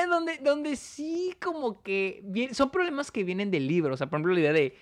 Donde, 0.08 0.38
donde 0.38 0.76
sí 0.76 1.34
como 1.42 1.82
que 1.82 2.22
son 2.52 2.70
problemas 2.70 3.10
que 3.10 3.24
vienen 3.24 3.50
del 3.50 3.66
libro. 3.66 3.94
O 3.94 3.96
sea, 3.96 4.08
por 4.08 4.18
ejemplo, 4.18 4.34
la 4.34 4.40
idea 4.40 4.52
de 4.52 4.76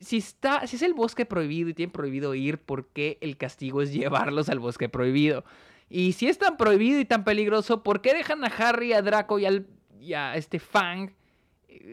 si 0.00 0.18
está, 0.18 0.66
si 0.66 0.76
es 0.76 0.82
el 0.82 0.94
bosque 0.94 1.26
prohibido 1.26 1.68
y 1.68 1.74
tienen 1.74 1.92
prohibido 1.92 2.34
ir, 2.34 2.58
¿por 2.58 2.88
qué 2.88 3.18
el 3.20 3.36
castigo 3.36 3.82
es 3.82 3.92
llevarlos 3.92 4.48
al 4.48 4.58
bosque 4.58 4.88
prohibido? 4.88 5.44
Y 5.88 6.12
si 6.12 6.28
es 6.28 6.38
tan 6.38 6.56
prohibido 6.56 7.00
y 7.00 7.04
tan 7.04 7.24
peligroso, 7.24 7.82
¿por 7.82 8.00
qué 8.00 8.14
dejan 8.14 8.44
a 8.44 8.46
Harry, 8.46 8.92
a 8.92 9.02
Draco 9.02 9.38
y, 9.38 9.46
al, 9.46 9.66
y 10.00 10.14
a 10.14 10.36
este 10.36 10.58
Fang 10.60 11.10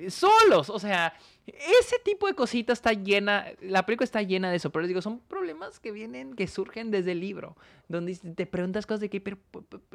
solos? 0.10 0.70
O 0.70 0.80
sea, 0.80 1.14
ese 1.46 1.98
tipo 2.04 2.28
de 2.28 2.34
cositas 2.34 2.80
está 2.80 2.94
llena, 2.94 3.48
la 3.62 3.86
película 3.86 4.04
está 4.04 4.22
llena 4.22 4.50
de 4.50 4.58
eso, 4.58 4.70
pero 4.70 4.82
les 4.82 4.90
digo, 4.90 5.02
son 5.02 5.20
problemas 5.20 5.80
que 5.80 5.92
vienen, 5.92 6.36
que 6.36 6.48
surgen 6.48 6.92
desde 6.92 7.14
el 7.14 7.22
libro, 7.22 7.56
donde 7.88 8.16
te 8.16 8.46
preguntas 8.46 8.86
cosas 8.86 9.02
de 9.02 9.10
que, 9.10 9.22
pero, 9.22 9.38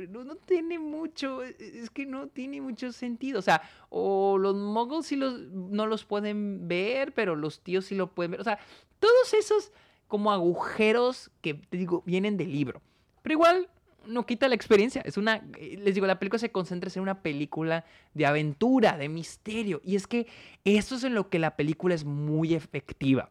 no, 0.08 0.36
tiene 0.36 0.78
mucho, 0.78 1.44
e, 1.44 1.54
es 1.58 1.90
que 1.90 2.06
no 2.06 2.28
tiene 2.28 2.60
mucho 2.60 2.90
sentido, 2.92 3.38
o 3.38 3.42
sea, 3.42 3.62
o 3.90 4.38
los 4.38 4.56
muggles 4.56 5.06
sí 5.06 5.16
los, 5.16 5.38
no 5.40 5.86
los 5.86 6.04
pueden 6.04 6.68
ver, 6.68 7.12
pero 7.12 7.36
los 7.36 7.60
tíos 7.60 7.84
sí 7.84 7.94
lo 7.94 8.08
pueden 8.08 8.32
ver, 8.32 8.40
o 8.40 8.44
sea, 8.44 8.58
todos 8.98 9.34
esos 9.34 9.72
como 10.08 10.32
agujeros 10.32 11.30
que, 11.42 11.60
digo, 11.70 12.02
vienen 12.06 12.36
del 12.38 12.50
libro, 12.50 12.80
pero 13.22 13.34
igual 13.34 13.68
no 14.06 14.26
quita 14.26 14.48
la 14.48 14.54
experiencia. 14.54 15.02
Es 15.04 15.16
una, 15.16 15.44
eh, 15.58 15.78
les 15.78 15.94
digo, 15.94 16.06
la 16.06 16.18
película 16.18 16.38
se 16.38 16.50
concentra 16.50 16.90
en 16.94 17.02
una 17.02 17.22
película 17.22 17.84
de 18.14 18.26
aventura, 18.26 18.96
de 18.96 19.08
misterio. 19.08 19.80
Y 19.84 19.96
es 19.96 20.06
que 20.06 20.26
eso 20.64 20.96
es 20.96 21.04
en 21.04 21.14
lo 21.14 21.28
que 21.28 21.38
la 21.38 21.56
película 21.56 21.94
es 21.94 22.04
muy 22.04 22.54
efectiva. 22.54 23.30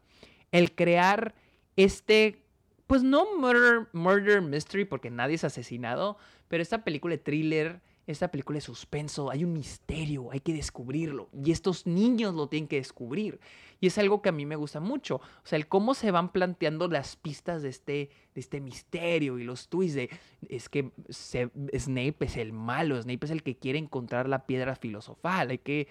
El 0.51 0.73
crear 0.73 1.35
este, 1.75 2.43
pues 2.87 3.03
no 3.03 3.37
murder, 3.37 3.87
murder 3.93 4.41
mystery, 4.41 4.85
porque 4.85 5.09
nadie 5.09 5.35
es 5.35 5.43
asesinado, 5.43 6.17
pero 6.47 6.61
esta 6.61 6.83
película 6.83 7.15
de 7.15 7.19
thriller 7.19 7.81
esta 8.07 8.29
película 8.29 8.57
es 8.57 8.63
suspenso, 8.63 9.29
hay 9.29 9.43
un 9.43 9.53
misterio, 9.53 10.31
hay 10.31 10.39
que 10.39 10.53
descubrirlo. 10.53 11.29
Y 11.33 11.51
estos 11.51 11.85
niños 11.85 12.33
lo 12.33 12.47
tienen 12.47 12.67
que 12.67 12.77
descubrir. 12.77 13.39
Y 13.79 13.87
es 13.87 13.97
algo 13.97 14.21
que 14.21 14.29
a 14.29 14.31
mí 14.31 14.45
me 14.45 14.55
gusta 14.55 14.79
mucho. 14.79 15.15
O 15.15 15.45
sea, 15.45 15.57
el 15.57 15.67
cómo 15.67 15.93
se 15.93 16.11
van 16.11 16.31
planteando 16.31 16.87
las 16.87 17.15
pistas 17.15 17.61
de 17.61 17.69
este, 17.69 18.09
de 18.33 18.41
este 18.41 18.59
misterio 18.59 19.39
y 19.39 19.43
los 19.43 19.69
twists 19.69 19.95
de... 19.95 20.09
Es 20.49 20.69
que 20.69 20.91
Snape 21.09 22.25
es 22.25 22.37
el 22.37 22.53
malo, 22.53 23.01
Snape 23.01 23.25
es 23.25 23.31
el 23.31 23.43
que 23.43 23.55
quiere 23.55 23.79
encontrar 23.79 24.27
la 24.27 24.45
piedra 24.45 24.75
filosofal. 24.75 25.51
Hay 25.51 25.59
que... 25.59 25.87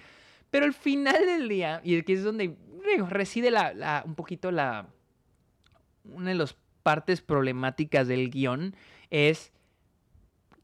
Pero 0.50 0.67
al 0.67 0.75
final 0.75 1.26
del 1.26 1.49
día, 1.49 1.81
y 1.85 1.97
aquí 1.97 2.14
es 2.14 2.25
donde 2.25 2.57
reside 3.09 3.50
la, 3.50 4.02
un 4.05 4.14
poquito 4.14 4.50
la... 4.50 4.88
Una 6.05 6.31
de 6.31 6.35
las 6.35 6.57
partes 6.83 7.21
problemáticas 7.21 8.09
del 8.09 8.31
guion 8.31 8.75
es 9.11 9.52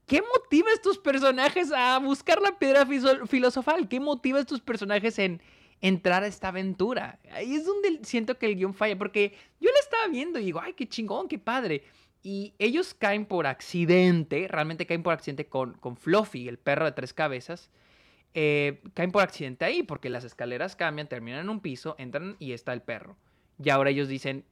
¿Qué 0.07 0.21
motiva 0.21 0.69
a 0.69 0.73
estos 0.73 0.97
personajes 0.97 1.69
a 1.73 1.99
buscar 1.99 2.41
la 2.41 2.57
piedra 2.57 2.87
filosofal? 3.27 3.89
¿Qué 3.89 3.99
motiva 3.99 4.37
a 4.37 4.41
estos 4.41 4.61
personajes 4.61 5.19
en 5.19 5.41
entrar 5.81 6.23
a 6.23 6.27
esta 6.27 6.47
aventura? 6.47 7.19
Ahí 7.33 7.55
es 7.55 7.65
donde 7.65 7.99
siento 8.03 8.37
que 8.37 8.45
el 8.45 8.55
guion 8.55 8.73
falla, 8.73 8.97
porque 8.97 9.33
yo 9.59 9.69
la 9.69 9.79
estaba 9.81 10.07
viendo 10.07 10.39
y 10.39 10.45
digo, 10.45 10.61
ay, 10.61 10.73
qué 10.73 10.87
chingón, 10.87 11.27
qué 11.27 11.37
padre. 11.37 11.83
Y 12.23 12.53
ellos 12.57 12.93
caen 12.93 13.25
por 13.25 13.47
accidente, 13.47 14.47
realmente 14.47 14.85
caen 14.85 15.03
por 15.03 15.11
accidente 15.11 15.47
con, 15.47 15.73
con 15.73 15.97
Fluffy, 15.97 16.47
el 16.47 16.57
perro 16.57 16.85
de 16.85 16.93
tres 16.93 17.13
cabezas. 17.13 17.69
Eh, 18.33 18.81
caen 18.93 19.11
por 19.11 19.23
accidente 19.23 19.65
ahí, 19.65 19.83
porque 19.83 20.09
las 20.09 20.23
escaleras 20.23 20.77
cambian, 20.77 21.09
terminan 21.09 21.41
en 21.41 21.49
un 21.49 21.59
piso, 21.59 21.95
entran 21.97 22.37
y 22.39 22.53
está 22.53 22.71
el 22.71 22.81
perro. 22.81 23.17
Y 23.61 23.71
ahora 23.71 23.89
ellos 23.89 24.07
dicen, 24.07 24.45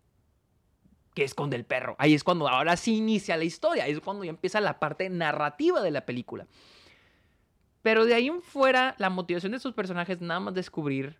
que 1.16 1.24
esconde 1.24 1.56
el 1.56 1.66
perro. 1.66 1.96
Ahí 1.98 2.14
es 2.14 2.24
cuando 2.24 2.48
ahora 2.48 2.78
sí 2.78 2.98
inicia 2.98 3.38
la 3.38 3.46
historia, 3.46 3.86
ahí 3.86 3.94
es 3.94 4.02
cuando 4.02 4.24
ya 4.24 4.30
empieza 4.30 4.62
la 4.62 4.80
parte 4.80 5.10
narrativa 5.10 5.82
de 5.82 5.90
la 5.90 6.06
película. 6.06 6.46
Pero 7.82 8.06
de 8.06 8.14
ahí 8.14 8.28
en 8.28 8.42
fuera, 8.42 8.96
la 9.00 9.10
motivación 9.10 9.54
de 9.54 9.60
sus 9.60 9.74
personajes 9.74 10.20
nada 10.22 10.42
más 10.42 10.54
descubrir 10.54 11.18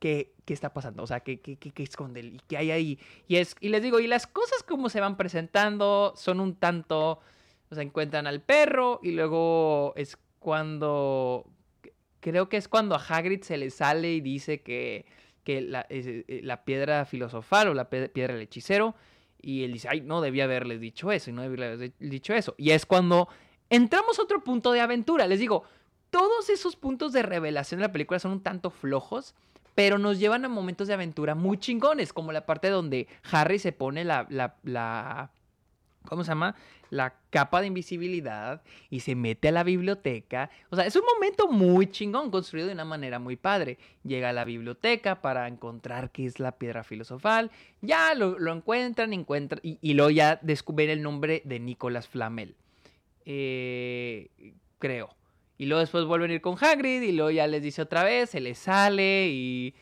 qué, 0.00 0.34
qué 0.44 0.52
está 0.52 0.72
pasando, 0.72 1.02
o 1.04 1.06
sea, 1.06 1.20
qué, 1.20 1.40
qué, 1.40 1.56
qué, 1.56 1.82
esconde 1.82 2.20
y 2.20 2.40
qué 2.48 2.56
hay 2.56 2.70
ahí. 2.72 2.98
Y, 3.28 3.36
es, 3.36 3.54
y 3.60 3.68
les 3.68 3.82
digo, 3.82 4.00
y 4.00 4.08
las 4.08 4.26
cosas 4.26 4.62
como 4.64 4.88
se 4.88 5.00
van 5.00 5.16
presentando 5.16 6.12
son 6.16 6.40
un 6.40 6.56
tanto, 6.56 7.20
o 7.70 7.74
sea, 7.74 7.82
encuentran 7.84 8.26
al 8.26 8.40
perro 8.40 8.98
y 9.02 9.12
luego 9.12 9.92
es 9.96 10.18
cuando, 10.40 11.46
creo 12.18 12.48
que 12.48 12.56
es 12.56 12.66
cuando 12.66 12.96
a 12.96 12.98
Hagrid 12.98 13.42
se 13.42 13.58
le 13.58 13.70
sale 13.70 14.12
y 14.12 14.20
dice 14.20 14.62
que 14.62 15.06
que 15.48 15.62
la, 15.62 15.86
eh, 15.88 16.42
la 16.44 16.62
piedra 16.62 17.06
filosofal 17.06 17.68
o 17.68 17.74
la 17.74 17.88
piedra 17.88 18.34
del 18.34 18.42
hechicero. 18.42 18.94
Y 19.40 19.64
él 19.64 19.72
dice, 19.72 19.88
ay, 19.90 20.02
no 20.02 20.20
debía 20.20 20.44
haberles 20.44 20.78
dicho 20.78 21.10
eso 21.10 21.30
y 21.30 21.32
no 21.32 21.40
debía 21.40 21.68
haberles 21.68 21.92
dicho 21.98 22.34
eso. 22.34 22.54
Y 22.58 22.72
es 22.72 22.84
cuando 22.84 23.30
entramos 23.70 24.18
a 24.18 24.24
otro 24.24 24.44
punto 24.44 24.72
de 24.72 24.82
aventura. 24.82 25.26
Les 25.26 25.40
digo, 25.40 25.64
todos 26.10 26.50
esos 26.50 26.76
puntos 26.76 27.14
de 27.14 27.22
revelación 27.22 27.80
de 27.80 27.86
la 27.86 27.92
película 27.92 28.18
son 28.18 28.32
un 28.32 28.42
tanto 28.42 28.68
flojos, 28.68 29.34
pero 29.74 29.96
nos 29.96 30.18
llevan 30.18 30.44
a 30.44 30.50
momentos 30.50 30.86
de 30.86 30.92
aventura 30.92 31.34
muy 31.34 31.56
chingones, 31.56 32.12
como 32.12 32.30
la 32.30 32.44
parte 32.44 32.68
donde 32.68 33.08
Harry 33.32 33.58
se 33.58 33.72
pone 33.72 34.04
la, 34.04 34.26
la, 34.28 34.56
la 34.64 35.30
¿cómo 36.06 36.24
se 36.24 36.30
llama? 36.30 36.54
La 36.90 37.14
capa 37.30 37.60
de 37.60 37.66
invisibilidad 37.66 38.62
y 38.90 39.00
se 39.00 39.14
mete 39.14 39.48
a 39.48 39.52
la 39.52 39.62
biblioteca. 39.62 40.50
O 40.70 40.76
sea, 40.76 40.86
es 40.86 40.96
un 40.96 41.02
momento 41.14 41.48
muy 41.48 41.90
chingón, 41.90 42.30
construido 42.30 42.66
de 42.68 42.74
una 42.74 42.84
manera 42.84 43.18
muy 43.18 43.36
padre. 43.36 43.78
Llega 44.04 44.30
a 44.30 44.32
la 44.32 44.44
biblioteca 44.44 45.20
para 45.20 45.48
encontrar 45.48 46.10
qué 46.10 46.26
es 46.26 46.40
la 46.40 46.52
piedra 46.52 46.84
filosofal. 46.84 47.50
Ya 47.82 48.14
lo, 48.14 48.52
encuentran, 48.52 49.12
encuentran 49.12 49.60
y, 49.62 49.78
y, 49.82 49.94
luego 49.94 50.10
ya 50.10 50.38
descubren 50.42 50.90
el 50.90 51.02
nombre 51.02 51.42
de 51.44 51.60
Nicolás 51.60 52.08
Flamel. 52.08 52.56
Eh, 53.24 54.30
creo. 54.78 55.14
Y 55.58 55.66
luego 55.66 55.80
después 55.80 56.04
vuelven 56.04 56.30
a 56.30 56.34
ir 56.34 56.40
con 56.40 56.56
Hagrid 56.58 57.02
y 57.02 57.12
luego 57.12 57.30
ya 57.30 57.46
les 57.46 57.62
dice 57.62 57.82
otra 57.82 58.04
vez, 58.04 58.30
se 58.30 58.40
les 58.40 58.58
sale 58.58 59.28
y 59.28 59.74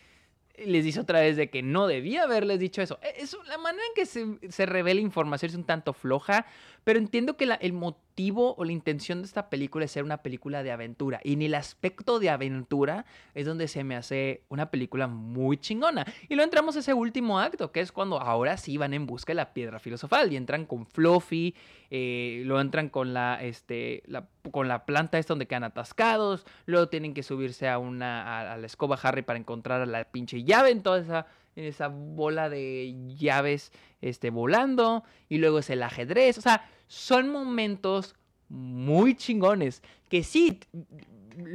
les 0.64 0.84
dice 0.84 1.00
otra 1.00 1.20
vez 1.20 1.36
de 1.36 1.50
que 1.50 1.62
no 1.62 1.86
debía 1.86 2.22
haberles 2.22 2.58
dicho 2.58 2.82
eso. 2.82 2.98
E, 3.02 3.22
es, 3.22 3.36
la 3.46 3.58
manera 3.58 3.84
en 3.86 3.94
que 3.94 4.06
se, 4.06 4.38
se 4.50 4.66
revela 4.66 5.00
información 5.00 5.50
es 5.50 5.56
un 5.56 5.64
tanto 5.64 5.92
floja, 5.92 6.46
pero 6.86 7.00
entiendo 7.00 7.36
que 7.36 7.48
el 7.62 7.72
motivo 7.72 8.54
o 8.56 8.64
la 8.64 8.70
intención 8.70 9.20
de 9.20 9.26
esta 9.26 9.50
película 9.50 9.84
es 9.84 9.90
ser 9.90 10.04
una 10.04 10.18
película 10.18 10.62
de 10.62 10.70
aventura. 10.70 11.20
Y 11.24 11.32
en 11.32 11.42
el 11.42 11.56
aspecto 11.56 12.20
de 12.20 12.30
aventura 12.30 13.06
es 13.34 13.44
donde 13.44 13.66
se 13.66 13.82
me 13.82 13.96
hace 13.96 14.44
una 14.50 14.70
película 14.70 15.08
muy 15.08 15.56
chingona. 15.56 16.06
Y 16.28 16.36
luego 16.36 16.44
entramos 16.44 16.76
a 16.76 16.78
ese 16.78 16.94
último 16.94 17.40
acto, 17.40 17.72
que 17.72 17.80
es 17.80 17.90
cuando 17.90 18.20
ahora 18.20 18.56
sí 18.56 18.76
van 18.76 18.94
en 18.94 19.04
busca 19.04 19.32
de 19.32 19.34
la 19.34 19.52
piedra 19.52 19.80
filosofal. 19.80 20.32
Y 20.32 20.36
entran 20.36 20.64
con 20.64 20.86
Fluffy, 20.86 21.56
eh, 21.90 22.42
lo 22.44 22.60
entran 22.60 22.88
con 22.88 23.12
la, 23.12 23.42
este, 23.42 24.04
con 24.52 24.68
la 24.68 24.86
planta 24.86 25.18
esta 25.18 25.32
donde 25.32 25.48
quedan 25.48 25.64
atascados. 25.64 26.46
Luego 26.66 26.88
tienen 26.88 27.14
que 27.14 27.24
subirse 27.24 27.68
a, 27.68 27.78
una, 27.78 28.52
a, 28.52 28.56
la 28.58 28.66
escoba 28.66 28.96
Harry 29.02 29.22
para 29.22 29.40
encontrar 29.40 29.88
la 29.88 30.04
pinche 30.04 30.44
llave 30.44 30.70
en 30.70 30.84
toda 30.84 31.00
esa 31.00 31.26
en 31.56 31.64
esa 31.64 31.88
bola 31.88 32.48
de 32.48 32.94
llaves 33.16 33.72
este, 34.00 34.30
volando, 34.30 35.04
y 35.28 35.38
luego 35.38 35.58
es 35.58 35.70
el 35.70 35.82
ajedrez, 35.82 36.38
o 36.38 36.42
sea, 36.42 36.68
son 36.86 37.30
momentos 37.30 38.14
muy 38.48 39.16
chingones, 39.16 39.82
que 40.08 40.22
sí, 40.22 40.60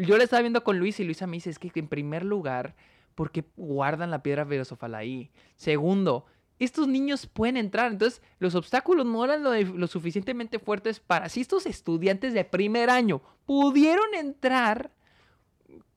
yo 0.02 0.18
le 0.18 0.26
estaba 0.26 0.42
viendo 0.42 0.64
con 0.64 0.78
Luis 0.78 1.00
y 1.00 1.04
Luisa 1.04 1.28
me 1.28 1.38
dice, 1.38 1.50
es 1.50 1.60
que 1.60 1.72
en 1.76 1.88
primer 1.88 2.26
lugar, 2.26 2.76
¿por 3.16 3.32
qué 3.32 3.46
guardan 3.56 4.12
la 4.12 4.22
piedra 4.22 4.46
filosofal 4.46 4.96
ahí? 4.96 5.32
Segundo, 5.56 6.26
estos 6.60 6.88
niños 6.88 7.26
pueden 7.26 7.58
entrar. 7.58 7.92
Entonces, 7.92 8.22
los 8.40 8.54
obstáculos 8.56 9.06
no 9.06 9.26
eran 9.26 9.44
lo, 9.44 9.88
suficientemente 9.88 10.60
fuertes 10.60 11.00
para 11.00 11.28
si 11.28 11.42
estos 11.42 11.66
estudiantes 11.66 12.34
de 12.34 12.46
primer 12.46 12.90
año 12.90 13.22
pudieron 13.46 14.14
entrar. 14.14 14.92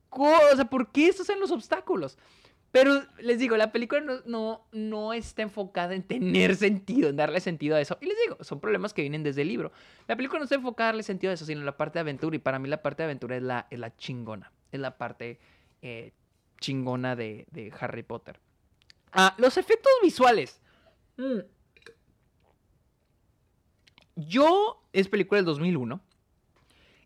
O 0.09 0.31
¿por 0.71 0.91
qué 0.91 1.09
estos 1.09 1.27
son 1.27 1.41
los 1.41 1.51
obstáculos? 1.51 2.17
Pero 2.75 3.05
les 3.21 3.39
digo, 3.39 3.57
la 3.57 3.71
película 3.71 4.01
no, 4.01 4.15
no, 4.27 4.67
no, 4.73 5.13
está 5.13 5.43
enfocada 5.43 5.95
en 5.95 6.03
tener 6.03 6.57
sentido, 6.57 7.09
en 7.09 7.15
darle 7.15 7.39
sentido 7.39 7.77
a 7.77 7.81
eso. 7.81 7.97
Y 8.01 8.07
les 8.07 8.17
digo, 8.25 8.43
son 8.43 8.59
problemas 8.59 8.93
que 8.93 9.03
vienen 9.03 9.23
desde 9.23 9.43
el 9.43 9.49
libro. 9.49 9.71
La 10.09 10.17
película 10.17 10.41
no 10.41 10.43
está 10.43 10.57
enfocada 10.57 10.91
en 10.91 10.95
darle 10.95 11.03
sentido 11.05 11.31
a 11.31 11.35
eso, 11.35 11.47
sino 11.47 11.61
en 11.61 11.67
la 11.67 11.77
parte 11.77 11.99
de 11.99 12.01
aventura. 12.01 12.35
Y 12.35 12.41
para 12.41 12.59
mí 12.59 12.69
la 12.69 12.83
parte 12.83 13.05
de 13.05 13.05
aventura 13.05 13.37
es 13.37 13.45
la, 13.45 13.69
es 13.71 13.79
la 13.79 13.97
chingona. 13.97 14.51
Es 14.73 14.81
la 14.81 14.99
parte 14.99 15.39
eh, 15.83 16.15
chingona 16.61 17.15
de, 17.15 17.47
de, 17.53 17.73
Harry 17.79 18.03
Potter. 18.03 18.41
Ah, 19.13 19.37
los 19.39 19.57
efectos 19.57 19.93
visuales. 20.03 20.61
Mm. 21.17 21.43
Yo, 24.17 24.83
es 24.93 25.07
película 25.07 25.39
del 25.39 25.47
2001. 25.47 26.01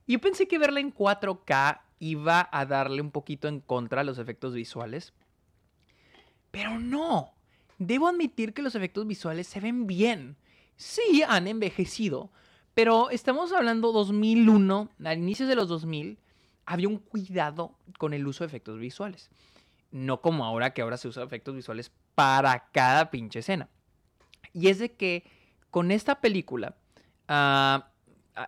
Y 0.07 0.15
yo 0.15 0.19
pensé 0.19 0.49
que 0.49 0.57
verla 0.57 0.81
en 0.81 0.95
4K 0.95 1.83
iba 1.99 2.49
a 2.51 2.65
darle 2.65 3.03
un 3.03 3.11
poquito 3.11 3.49
en 3.49 3.61
contra 3.61 4.01
a 4.01 4.05
los 4.05 4.17
efectos 4.17 4.55
visuales. 4.55 5.13
Pero 6.51 6.79
no. 6.79 7.35
Debo 7.79 8.09
admitir 8.09 8.55
que 8.55 8.63
los 8.63 8.75
efectos 8.75 9.07
visuales 9.07 9.47
se 9.47 9.61
ven 9.61 9.87
bien. 9.87 10.37
Sí, 10.77 11.23
han 11.27 11.47
envejecido. 11.47 12.31
Pero 12.75 13.11
estamos 13.11 13.53
hablando 13.53 13.93
2001, 13.93 14.91
a 15.05 15.15
inicios 15.15 15.49
de 15.49 15.57
los 15.57 15.69
2000, 15.69 16.19
había 16.65 16.89
un 16.89 16.99
cuidado 16.99 17.77
con 17.99 18.15
el 18.15 18.27
uso 18.27 18.45
de 18.45 18.49
efectos 18.49 18.79
visuales. 18.79 19.31
No 19.91 20.21
como 20.21 20.45
ahora, 20.45 20.75
que 20.75 20.83
ahora 20.83 20.97
se 20.97 21.09
usan 21.09 21.25
efectos 21.25 21.55
visuales 21.55 21.91
para 22.15 22.69
cada 22.71 23.11
pinche 23.11 23.41
escena. 23.41 23.69
Y 24.53 24.69
es 24.69 24.79
de 24.79 24.93
que 24.93 25.25
con 25.71 25.91
esta 25.91 26.21
película, 26.21 26.77
ah, 27.27 27.91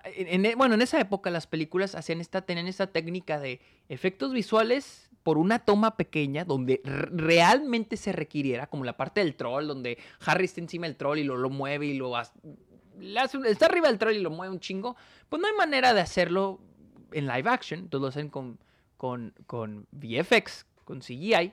en, 0.05 0.57
bueno, 0.57 0.75
en 0.75 0.83
esa 0.83 1.01
época 1.01 1.31
las 1.31 1.47
películas 1.47 1.95
hacían 1.95 2.21
esta, 2.21 2.43
tenían 2.43 2.69
esta 2.69 2.87
técnica 2.89 3.41
de 3.41 3.61
efectos 3.89 4.33
visuales 4.33 5.10
por 5.23 5.39
una 5.39 5.59
toma 5.59 5.97
pequeña 5.97 6.45
donde 6.45 6.81
realmente 6.85 7.97
se 7.97 8.13
requiriera, 8.13 8.69
como 8.69 8.85
la 8.85 8.97
parte 8.97 9.21
del 9.21 9.35
troll, 9.35 9.67
donde 9.67 9.99
Harry 10.25 10.47
está 10.47 10.61
encima 10.61 10.87
del 10.87 10.97
troll 10.97 11.19
y 11.19 11.25
lo, 11.25 11.37
lo 11.37 11.51
mueve 11.51 11.87
y 11.87 11.95
lo 11.95 12.17
hace, 12.17 12.33
está 13.47 13.67
arriba 13.67 13.89
del 13.89 13.99
troll 13.99 14.15
y 14.15 14.21
lo 14.21 14.31
mueve 14.31 14.53
un 14.53 14.61
chingo, 14.61 14.97
pues 15.29 15.41
no 15.41 15.49
hay 15.49 15.55
manera 15.55 15.95
de 15.95 16.01
hacerlo 16.01 16.61
en 17.13 17.27
live 17.27 17.51
action, 17.51 17.81
entonces 17.81 18.03
lo 18.03 18.09
hacen 18.09 18.29
con, 18.29 18.59
con, 18.97 19.35
con 19.47 19.87
VFX, 19.93 20.67
con 20.85 21.01
CGI, 21.01 21.53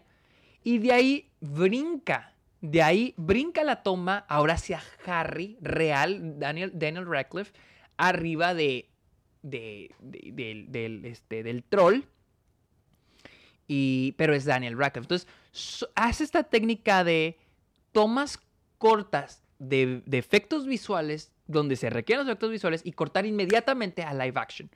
y 0.63 0.79
de 0.79 0.91
ahí 0.91 1.29
brinca, 1.39 2.33
de 2.61 2.81
ahí 2.81 3.13
brinca 3.17 3.63
la 3.63 3.83
toma 3.83 4.25
ahora 4.27 4.55
hacia 4.55 4.81
Harry 5.05 5.57
real, 5.61 6.39
Daniel, 6.39 6.71
Daniel 6.73 7.05
Radcliffe, 7.05 7.53
arriba 7.97 8.53
de, 8.53 8.89
de, 9.41 9.95
del, 9.99 11.05
este, 11.05 11.43
del 11.43 11.63
troll. 11.63 12.03
Pero 13.67 14.33
es 14.33 14.45
Daniel 14.45 14.77
Radcliffe. 14.77 15.05
Entonces, 15.05 15.27
hace 15.95 16.23
esta 16.23 16.43
técnica 16.43 17.03
de 17.03 17.37
tomas 17.91 18.39
cortas 18.77 19.41
de, 19.59 20.03
efectos 20.11 20.65
visuales, 20.65 21.31
donde 21.47 21.75
se 21.75 21.89
requieren 21.89 22.25
los 22.25 22.31
efectos 22.31 22.51
visuales, 22.51 22.81
y 22.83 22.91
cortar 22.91 23.25
inmediatamente 23.25 24.03
a 24.03 24.13
live 24.13 24.39
action. 24.39 24.69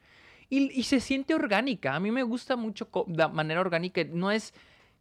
Y, 0.50 0.72
y 0.78 0.84
se 0.84 1.00
siente 1.00 1.34
orgánica. 1.34 1.96
A 1.96 2.00
mí 2.00 2.12
me 2.12 2.24
gusta 2.24 2.56
mucho 2.56 2.90
de 3.08 3.28
manera 3.30 3.62
orgánica. 3.62 4.04
No 4.04 4.32
es, 4.32 4.54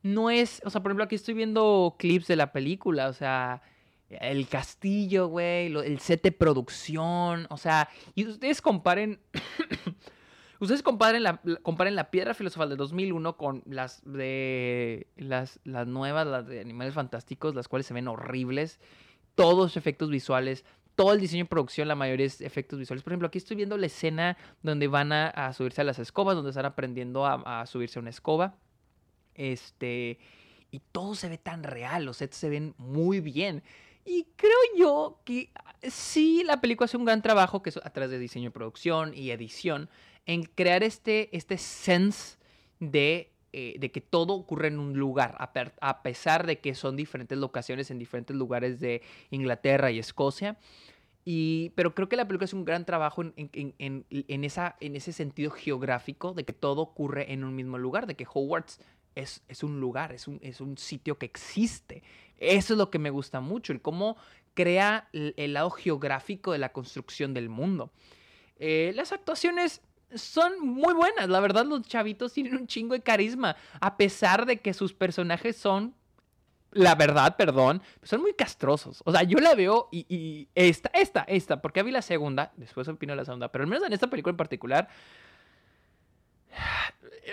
no 0.03 0.31
es, 0.31 0.63
o 0.65 0.71
sea, 0.71 0.83
por 0.83 0.91
ejemplo, 0.91 1.05
aquí 1.05 1.17
estoy 1.17 1.35
viendo 1.35 1.97
clips 1.99 2.29
de 2.29 2.37
la 2.37 2.53
película, 2.53 3.09
o 3.09 3.13
sea, 3.13 3.63
el 4.09 4.49
castillo, 4.49 5.29
güey, 5.29 5.67
el 5.67 6.01
set 6.01 6.23
de 6.23 6.33
producción, 6.33 7.47
o 7.49 7.57
sea, 7.57 7.89
y 8.15 8.27
ustedes 8.27 8.61
comparen, 8.61 9.21
ustedes 10.61 10.83
comparen 10.83 11.23
la, 11.23 11.41
comparen 11.63 11.97
la 11.97 12.11
piedra 12.11 12.35
filosofal 12.35 12.69
de 12.69 12.77
2001 12.77 13.37
con 13.37 13.63
las 13.67 14.03
de 14.05 15.09
las, 15.17 15.61
las 15.65 15.87
nuevas, 15.87 16.27
las 16.27 16.47
de 16.47 16.61
Animales 16.61 16.95
Fantásticos, 16.95 17.55
las 17.55 17.69
cuales 17.69 17.87
se 17.87 17.95
ven 17.95 18.09
horribles, 18.09 18.81
todos 19.35 19.77
efectos 19.77 20.11
visuales, 20.11 20.65
todo 20.95 21.13
el 21.13 21.21
diseño 21.21 21.45
de 21.45 21.49
producción, 21.49 21.89
la 21.89 21.95
mayoría 21.95 22.27
es 22.27 22.41
efectos 22.41 22.79
visuales. 22.79 23.03
Por 23.03 23.13
ejemplo, 23.13 23.29
aquí 23.29 23.39
estoy 23.39 23.57
viendo 23.57 23.77
la 23.79 23.87
escena 23.87 24.37
donde 24.63 24.87
van 24.87 25.13
a, 25.13 25.53
subirse 25.55 25.81
a 25.81 25.85
las 25.85 25.99
escobas, 25.99 26.37
donde 26.37 26.51
están 26.51 26.67
aprendiendo 26.67 27.25
a, 27.25 27.61
a 27.63 27.67
subirse 27.67 27.99
a 27.99 28.03
una 28.03 28.11
escoba. 28.11 28.57
Este, 29.35 30.19
y 30.71 30.81
todo 30.93 31.15
se 31.15 31.29
ve 31.29 31.39
tan 31.39 31.63
real, 31.63 32.05
los 32.05 32.19
sets 32.19 32.37
se 32.37 32.51
ven 32.51 32.75
muy 32.77 33.21
bien. 33.21 33.63
Y 34.05 34.27
creo 34.37 34.59
yo 34.77 35.21
que 35.25 35.51
ah, 35.55 35.75
sí 35.89 36.43
la 36.45 36.61
película 36.61 36.87
hace 36.87 36.97
un 36.97 37.05
gran 37.05 37.23
trabajo, 37.23 37.63
que 37.63 37.71
es 37.71 37.77
a 37.79 37.91
través 37.91 38.11
de 38.11 38.19
diseño, 38.19 38.51
producción 38.51 39.13
y 39.15 39.31
edición, 39.31 39.89
en 40.27 40.45
crear 40.45 40.83
este, 40.83 41.35
este 41.37 41.59
sense 41.59 42.39
de, 42.79 43.33
eh, 43.53 43.77
de 43.79 43.91
que 43.91 44.01
todo 44.01 44.35
ocurre 44.35 44.69
en 44.69 44.79
un 44.79 44.99
lugar, 44.99 45.37
a, 45.39 46.03
pesar 46.03 46.47
de 46.47 46.59
que 46.61 46.75
son 46.75 46.97
diferentes 46.97 47.37
locaciones 47.37 47.91
en 47.91 47.99
diferentes 47.99 48.37
lugares 48.37 48.81
de 48.81 49.03
Inglaterra 49.31 49.91
y 49.91 49.99
Escocia. 49.99 50.59
Y, 51.25 51.71
pero 51.75 51.95
creo 51.95 52.09
que 52.09 52.17
la 52.17 52.27
película 52.27 52.47
hace 52.47 52.57
un 52.57 52.65
gran 52.65 52.87
trabajo 52.87 53.23
en, 53.23 53.35
en, 53.37 54.07
en, 54.09 54.45
esa, 54.45 54.77
en 54.81 54.97
ese 54.97 55.13
sentido 55.13 55.51
geográfico 55.51 56.33
de 56.33 56.45
que 56.45 56.53
todo 56.53 56.81
ocurre 56.81 57.33
en 57.33 57.45
un 57.45 57.55
mismo 57.55 57.77
lugar, 57.77 58.07
de 58.07 58.15
que 58.15 58.27
Hogwarts 58.33 58.81
es, 59.15 59.43
es 59.49 59.63
un 59.63 59.81
lugar, 59.81 60.13
es 60.13 60.29
un, 60.29 60.39
es 60.43 60.61
un 60.61 60.79
sitio 60.79 61.19
que 61.19 61.27
existe. 61.27 62.03
Eso 62.39 62.75
es 62.75 62.79
lo 62.79 62.91
que 62.91 62.99
me 62.99 63.11
gusta 63.11 63.41
mucho, 63.41 63.73
el 63.73 63.83
cómo 63.83 64.17
crea 64.55 65.09
el, 65.13 65.53
lado 65.53 65.71
geográfico 65.71 66.53
de 66.53 66.59
la 66.59 66.73
construcción 66.73 67.35
del 67.35 67.49
mundo. 67.49 67.93
Eh, 68.59 68.93
las 68.95 69.13
actuaciones 69.13 69.83
son 70.15 70.61
muy 70.61 70.95
buenas, 70.95 71.29
la 71.29 71.41
verdad 71.41 71.65
los 71.65 71.83
chavitos 71.83 72.33
tienen 72.33 72.57
un 72.57 72.67
chingo 72.67 72.95
de 72.95 73.01
carisma, 73.01 73.57
a 73.81 73.97
pesar 73.97 74.47
de 74.47 74.59
que 74.59 74.75
sus 74.75 74.93
personajes 74.93 75.57
son, 75.57 75.95
la 76.73 76.95
verdad, 76.95 77.37
perdón, 77.37 77.83
son 78.03 78.21
muy 78.21 78.35
castrosos. 78.35 79.03
O 79.05 79.13
sea, 79.13 79.23
yo 79.23 79.39
la 79.39 79.55
veo 79.55 79.89
y, 79.91 80.49
esta, 80.55 80.91
esta, 80.95 81.23
esta, 81.23 81.61
porque 81.61 81.83
vi 81.83 81.91
la 81.91 82.03
segunda, 82.03 82.53
después 82.57 82.89
opino 82.89 83.15
la 83.15 83.25
segunda, 83.25 83.51
pero 83.51 83.65
al 83.65 83.71
menos 83.71 83.87
en 83.87 83.93
esta 83.93 84.09
película 84.09 84.33
en 84.33 84.37
particular, 84.37 84.89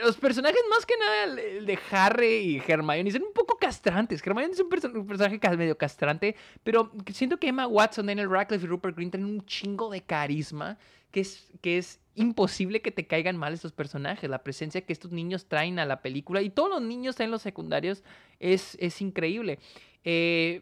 los 0.04 0.18
personajes 0.18 0.60
más 0.70 0.86
que 0.86 0.94
nada 0.98 1.24
el 1.24 1.66
de 1.66 1.80
Harry 1.92 2.28
y 2.28 2.64
Hermione 2.66 3.12
son 3.12 3.24
un 3.24 3.34
poco 3.34 3.58
castrantes. 3.58 4.22
Hermione 4.26 4.54
es 4.54 4.60
un, 4.60 4.70
personaje 4.70 5.58
medio 5.58 5.78
castrante, 5.78 6.36
pero 6.64 6.92
siento 7.12 7.38
que 7.38 7.48
Emma 7.48 7.68
Watson, 7.68 8.06
Daniel 8.06 8.30
Radcliffe 8.30 8.66
y 8.66 8.68
Rupert 8.68 8.96
Green 8.96 9.12
tienen 9.12 9.30
un 9.30 9.46
chingo 9.46 9.90
de 9.90 10.02
carisma 10.02 10.78
que 11.12 11.22
es, 11.22 11.50
que 11.62 11.78
es 11.78 12.00
imposible 12.16 12.82
que 12.82 12.92
te 12.92 13.08
caigan 13.08 13.38
mal 13.38 13.54
estos 13.54 13.72
personajes. 13.72 14.30
La 14.30 14.44
presencia 14.44 14.82
que 14.82 14.94
estos 14.94 15.12
niños 15.12 15.48
traen 15.48 15.80
a 15.80 15.86
la 15.86 16.02
película 16.02 16.42
y 16.42 16.50
todos 16.50 16.70
los 16.70 16.82
niños 16.82 17.20
en 17.20 17.32
los 17.32 17.42
secundarios 17.42 18.04
es, 18.40 18.78
es 18.80 19.02
increíble. 19.02 19.60
Eh, 20.04 20.62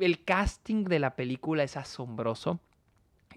el 0.00 0.24
casting 0.24 0.84
de 0.84 0.98
la 0.98 1.16
película 1.16 1.62
es 1.62 1.76
asombroso. 1.76 2.60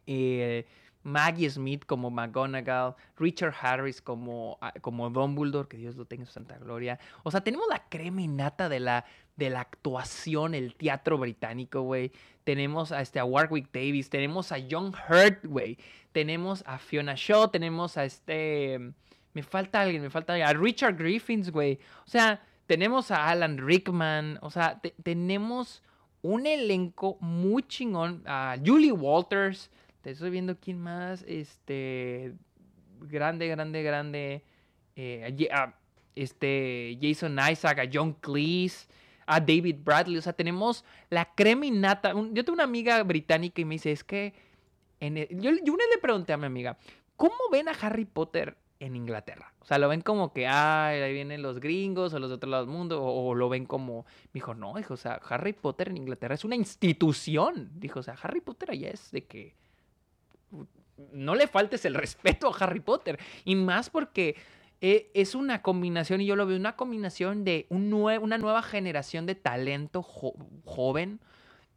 Eh, 0.08 0.66
Maggie 1.06 1.50
Smith 1.52 1.86
como 1.86 2.10
McGonagall, 2.10 2.96
Richard 3.18 3.54
Harris 3.62 4.02
como, 4.02 4.58
ah, 4.60 4.74
como 4.82 5.12
Dumbledore, 5.12 5.68
que 5.68 5.78
Dios 5.78 5.96
lo 5.96 6.06
tenga 6.06 6.24
en 6.24 6.28
su 6.28 6.34
santa 6.34 6.58
gloria. 6.58 7.00
O 7.22 7.30
sea, 7.30 7.42
tenemos 7.42 7.68
la 7.70 7.88
crema 7.88 8.24
de 8.68 8.80
la, 8.80 9.06
de 9.36 9.50
la 9.52 9.62
actuación, 9.62 10.56
el 10.56 10.74
teatro 10.74 11.20
británico, 11.20 11.82
güey. 11.84 12.12
Tenemos 12.44 12.92
a, 12.92 13.02
este, 13.02 13.20
a 13.20 13.26
Warwick 13.26 13.70
Davis, 13.72 14.10
tenemos 14.10 14.52
a 14.52 14.58
John 14.70 14.94
Hurt, 15.08 15.46
güey. 15.46 15.78
Tenemos 16.12 16.64
a 16.66 16.80
Fiona 16.80 17.14
Shaw, 17.16 17.50
tenemos 17.50 17.98
a 17.98 18.06
este... 18.06 18.80
Me 19.34 19.44
falta 19.44 19.82
alguien, 19.82 20.02
me 20.02 20.10
falta 20.10 20.34
alguien. 20.34 20.50
A 20.50 20.54
Richard 20.54 20.98
Griffins, 20.98 21.52
güey. 21.52 21.78
O 22.06 22.10
sea, 22.10 22.42
tenemos 22.66 23.12
a 23.12 23.30
Alan 23.30 23.60
Rickman. 23.60 24.40
O 24.42 24.50
sea, 24.50 24.82
tenemos 25.04 25.84
un 26.24 26.48
elenco 26.48 27.18
muy 27.20 27.62
chingón. 27.64 28.24
A 28.26 28.56
Julie 28.66 28.92
Walters 28.92 29.70
estoy 30.12 30.30
viendo 30.30 30.60
quién 30.60 30.80
más. 30.80 31.24
Este. 31.28 32.34
Grande, 33.02 33.48
grande, 33.48 33.84
grande. 33.84 34.44
Eh, 34.96 35.50
este. 36.16 36.98
Jason 37.02 37.38
Isaac, 37.52 37.80
a 37.80 37.90
John 37.92 38.14
Cleese, 38.14 38.88
a 39.26 39.40
David 39.40 39.78
Bradley. 39.84 40.18
O 40.18 40.22
sea, 40.22 40.34
tenemos 40.34 40.86
la 41.10 41.34
crema 41.36 41.66
innata. 41.66 42.14
yo 42.14 42.46
tengo 42.46 42.54
una 42.54 42.64
amiga 42.64 43.02
británica 43.04 43.62
y 43.62 43.66
me 43.66 43.76
dice: 43.76 43.92
Es 43.92 44.04
que. 44.04 44.34
Yo, 45.00 45.10
una 45.10 45.52
vez 45.52 45.90
le 45.94 46.02
pregunté 46.02 46.34
a 46.34 46.38
mi 46.38 46.46
amiga: 46.46 46.78
¿Cómo 47.16 47.36
ven 47.52 47.68
a 47.70 47.72
Harry 47.72 48.06
Potter 48.06 48.58
en 48.80 48.96
Inglaterra. 48.96 49.54
O 49.60 49.66
sea, 49.66 49.80
lo 49.80 49.88
ven 49.88 50.02
como 50.02 50.34
que, 50.34 50.48
ah, 50.48 50.88
ahí 50.88 51.14
vienen 51.14 51.42
los 51.42 51.60
gringos 51.60 52.14
o 52.14 52.20
los 52.20 52.30
de 52.30 52.36
otro 52.36 52.50
lado 52.50 52.66
del 52.66 52.74
mundo, 52.74 53.04
o, 53.04 53.34
lo 53.34 53.50
ven 53.50 53.66
como, 53.66 54.06
me 54.26 54.32
dijo, 54.36 54.54
no, 54.54 54.74
dijo, 54.76 54.94
o 54.94 54.98
sea, 54.98 55.20
Harry 55.30 55.54
Potter 55.54 55.90
en 55.90 55.98
Inglaterra 55.98 56.36
es 56.36 56.46
una 56.46 56.56
institución. 56.56 57.72
Dijo, 57.76 58.00
o 58.00 58.04
sea, 58.04 58.16
Harry 58.22 58.42
Potter 58.42 58.72
allá 58.72 58.90
es 58.90 59.12
de 59.12 59.26
que 59.26 59.56
no 61.12 61.36
le 61.36 61.48
faltes 61.48 61.86
el 61.86 61.94
respeto 61.94 62.48
a 62.48 62.58
Harry 62.58 62.80
Potter. 62.80 63.20
Y 63.44 63.56
más 63.56 63.90
porque 63.90 64.36
eh, 64.82 65.10
es 65.14 65.36
una 65.36 65.62
combinación, 65.62 66.22
y 66.22 66.26
yo 66.26 66.36
lo 66.36 66.46
veo, 66.46 66.58
una 66.58 66.76
combinación 66.76 67.44
de 67.44 67.66
un 67.70 67.94
una 67.94 68.38
nueva 68.38 68.62
generación 68.62 69.26
de 69.26 69.36
talento 69.36 70.04
joven 70.04 71.20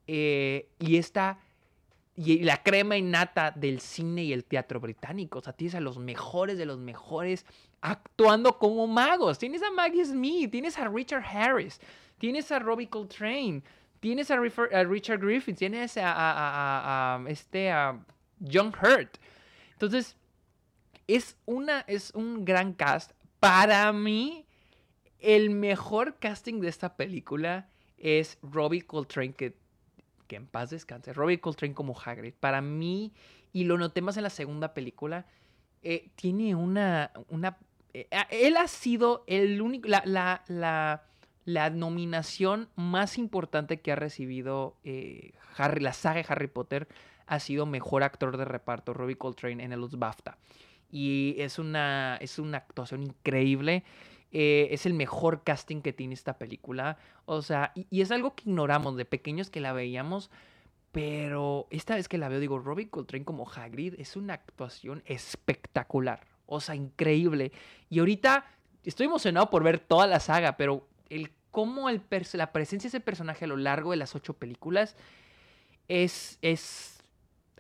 eh, 0.06 0.68
y 0.78 0.96
esta. 0.96 1.38
Y 2.16 2.42
la 2.42 2.64
crema 2.64 2.96
innata 2.96 3.52
del 3.52 3.80
cine 3.80 4.24
y 4.24 4.32
el 4.32 4.44
teatro 4.44 4.80
británico. 4.80 5.38
O 5.38 5.42
sea, 5.42 5.52
tienes 5.52 5.76
a 5.76 5.80
los 5.80 5.98
mejores 5.98 6.58
de 6.58 6.66
los 6.66 6.76
mejores 6.76 7.46
actuando 7.80 8.58
como 8.58 8.88
magos. 8.88 9.38
Tienes 9.38 9.62
a 9.62 9.70
Maggie 9.70 10.04
Smith, 10.04 10.50
tienes 10.50 10.76
a 10.80 10.88
Richard 10.88 11.22
Harris, 11.24 11.80
tienes 12.18 12.50
a 12.50 12.58
Robbie 12.58 12.88
Coltrane, 12.88 13.62
tienes 14.00 14.32
a, 14.32 14.36
Richard 14.36 15.20
Griffith, 15.20 15.58
tienes 15.58 15.96
a, 15.96 16.12
a 17.14 17.24
este, 17.28 17.70
a 17.70 18.00
John 18.40 18.68
Hurt. 18.68 19.18
Entonces, 19.72 20.16
es, 21.06 21.36
una, 21.46 21.80
es 21.80 22.12
un 22.14 22.44
gran 22.44 22.72
cast. 22.74 23.12
Para 23.40 23.92
mí, 23.92 24.44
el 25.18 25.50
mejor 25.50 26.18
casting 26.18 26.60
de 26.60 26.68
esta 26.68 26.96
película 26.96 27.68
es 27.96 28.38
Robbie 28.42 28.82
Coltrane, 28.82 29.32
que, 29.32 29.56
que 30.26 30.36
en 30.36 30.46
paz 30.46 30.70
descanse. 30.70 31.12
Robbie 31.12 31.40
Coltrane 31.40 31.74
como 31.74 31.98
Hagrid. 31.98 32.34
Para 32.34 32.60
mí, 32.60 33.12
y 33.52 33.64
lo 33.64 33.78
noté 33.78 34.02
más 34.02 34.16
en 34.16 34.22
la 34.22 34.30
segunda 34.30 34.74
película, 34.74 35.26
eh, 35.82 36.10
tiene 36.14 36.54
una... 36.54 37.12
una 37.28 37.56
eh, 37.94 38.08
él 38.30 38.56
ha 38.56 38.68
sido 38.68 39.24
el 39.26 39.60
único... 39.62 39.88
La, 39.88 40.02
la, 40.04 40.42
la, 40.46 41.04
la, 41.44 41.70
nominación 41.70 42.68
más 42.76 43.16
importante 43.16 43.80
que 43.80 43.92
ha 43.92 43.96
recibido 43.96 44.76
eh, 44.84 45.32
Harry, 45.56 45.80
la 45.80 45.92
saga 45.92 46.22
de 46.22 46.26
Harry 46.28 46.48
Potter 46.48 46.88
ha 47.28 47.40
sido 47.40 47.66
mejor 47.66 48.02
actor 48.02 48.36
de 48.36 48.44
reparto, 48.44 48.94
Robbie 48.94 49.16
Coltrane, 49.16 49.62
en 49.62 49.78
los 49.78 49.98
BAFTA. 49.98 50.38
Y 50.90 51.36
es 51.38 51.58
una, 51.58 52.16
es 52.20 52.38
una 52.38 52.58
actuación 52.58 53.02
increíble. 53.02 53.84
Eh, 54.32 54.68
es 54.70 54.86
el 54.86 54.94
mejor 54.94 55.42
casting 55.44 55.82
que 55.82 55.92
tiene 55.92 56.14
esta 56.14 56.38
película. 56.38 56.98
O 57.26 57.42
sea, 57.42 57.72
y, 57.74 58.00
es 58.00 58.10
algo 58.10 58.34
que 58.34 58.48
ignoramos 58.48 58.96
de 58.96 59.04
pequeños 59.04 59.50
que 59.50 59.60
la 59.60 59.72
veíamos. 59.72 60.30
Pero 60.90 61.66
esta 61.70 61.94
vez 61.94 62.08
que 62.08 62.16
la 62.16 62.30
veo, 62.30 62.40
digo, 62.40 62.58
Robbie 62.58 62.88
Coltrane 62.88 63.24
como 63.24 63.48
Hagrid 63.48 63.94
es 63.98 64.16
una 64.16 64.34
actuación 64.34 65.02
espectacular. 65.04 66.26
O 66.46 66.60
sea, 66.60 66.74
increíble. 66.74 67.52
Y 67.90 67.98
ahorita 67.98 68.46
estoy 68.84 69.06
emocionado 69.06 69.50
por 69.50 69.62
ver 69.62 69.78
toda 69.78 70.06
la 70.06 70.18
saga, 70.18 70.56
pero 70.56 70.88
el 71.10 71.30
cómo 71.50 71.88
el 71.90 72.00
la 72.32 72.52
presencia 72.52 72.88
de 72.88 72.96
ese 72.96 73.00
personaje 73.00 73.44
a 73.44 73.48
lo 73.48 73.56
largo 73.56 73.90
de 73.90 73.96
las 73.96 74.14
ocho 74.14 74.34
películas 74.34 74.96
es, 75.88 76.38
es 76.40 76.97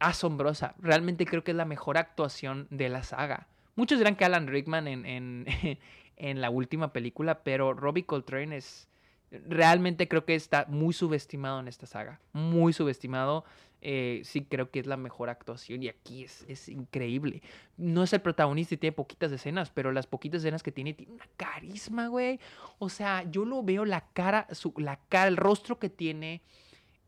asombrosa. 0.00 0.74
Realmente 0.78 1.26
creo 1.26 1.44
que 1.44 1.52
es 1.52 1.56
la 1.56 1.64
mejor 1.64 1.98
actuación 1.98 2.66
de 2.70 2.88
la 2.88 3.02
saga. 3.02 3.46
Muchos 3.74 3.98
dirán 3.98 4.16
que 4.16 4.24
Alan 4.24 4.48
Rickman 4.48 4.88
en, 4.88 5.46
en, 6.16 6.40
la 6.40 6.50
última 6.50 6.92
película, 6.92 7.42
pero 7.42 7.74
Robbie 7.74 8.04
Coltrane 8.04 8.56
es... 8.56 8.88
Realmente 9.30 10.08
creo 10.08 10.24
que 10.24 10.34
está 10.34 10.64
muy 10.68 10.94
subestimado 10.94 11.60
en 11.60 11.68
esta 11.68 11.86
saga. 11.86 12.18
Muy 12.32 12.72
subestimado. 12.72 13.44
Eh, 13.80 14.22
sí 14.24 14.42
creo 14.42 14.70
que 14.70 14.80
es 14.80 14.86
la 14.86 14.96
mejor 14.96 15.28
actuación 15.28 15.84
y 15.84 15.88
aquí 15.88 16.24
es, 16.24 16.44
es, 16.48 16.68
increíble. 16.68 17.42
No 17.76 18.02
es 18.02 18.12
el 18.12 18.20
protagonista 18.20 18.74
y 18.74 18.78
tiene 18.78 18.92
poquitas 18.92 19.30
escenas, 19.30 19.70
pero 19.70 19.92
las 19.92 20.06
poquitas 20.06 20.40
escenas 20.40 20.62
que 20.64 20.72
tiene 20.72 20.94
tiene 20.94 21.12
una 21.12 21.28
carisma, 21.36 22.08
güey. 22.08 22.40
O 22.78 22.88
sea, 22.88 23.22
yo 23.30 23.44
lo 23.44 23.62
veo 23.62 23.84
la 23.84 24.08
cara, 24.12 24.48
su, 24.50 24.72
la 24.78 24.98
cara, 25.08 25.28
el 25.28 25.36
rostro 25.36 25.78
que 25.78 25.90
tiene 25.90 26.42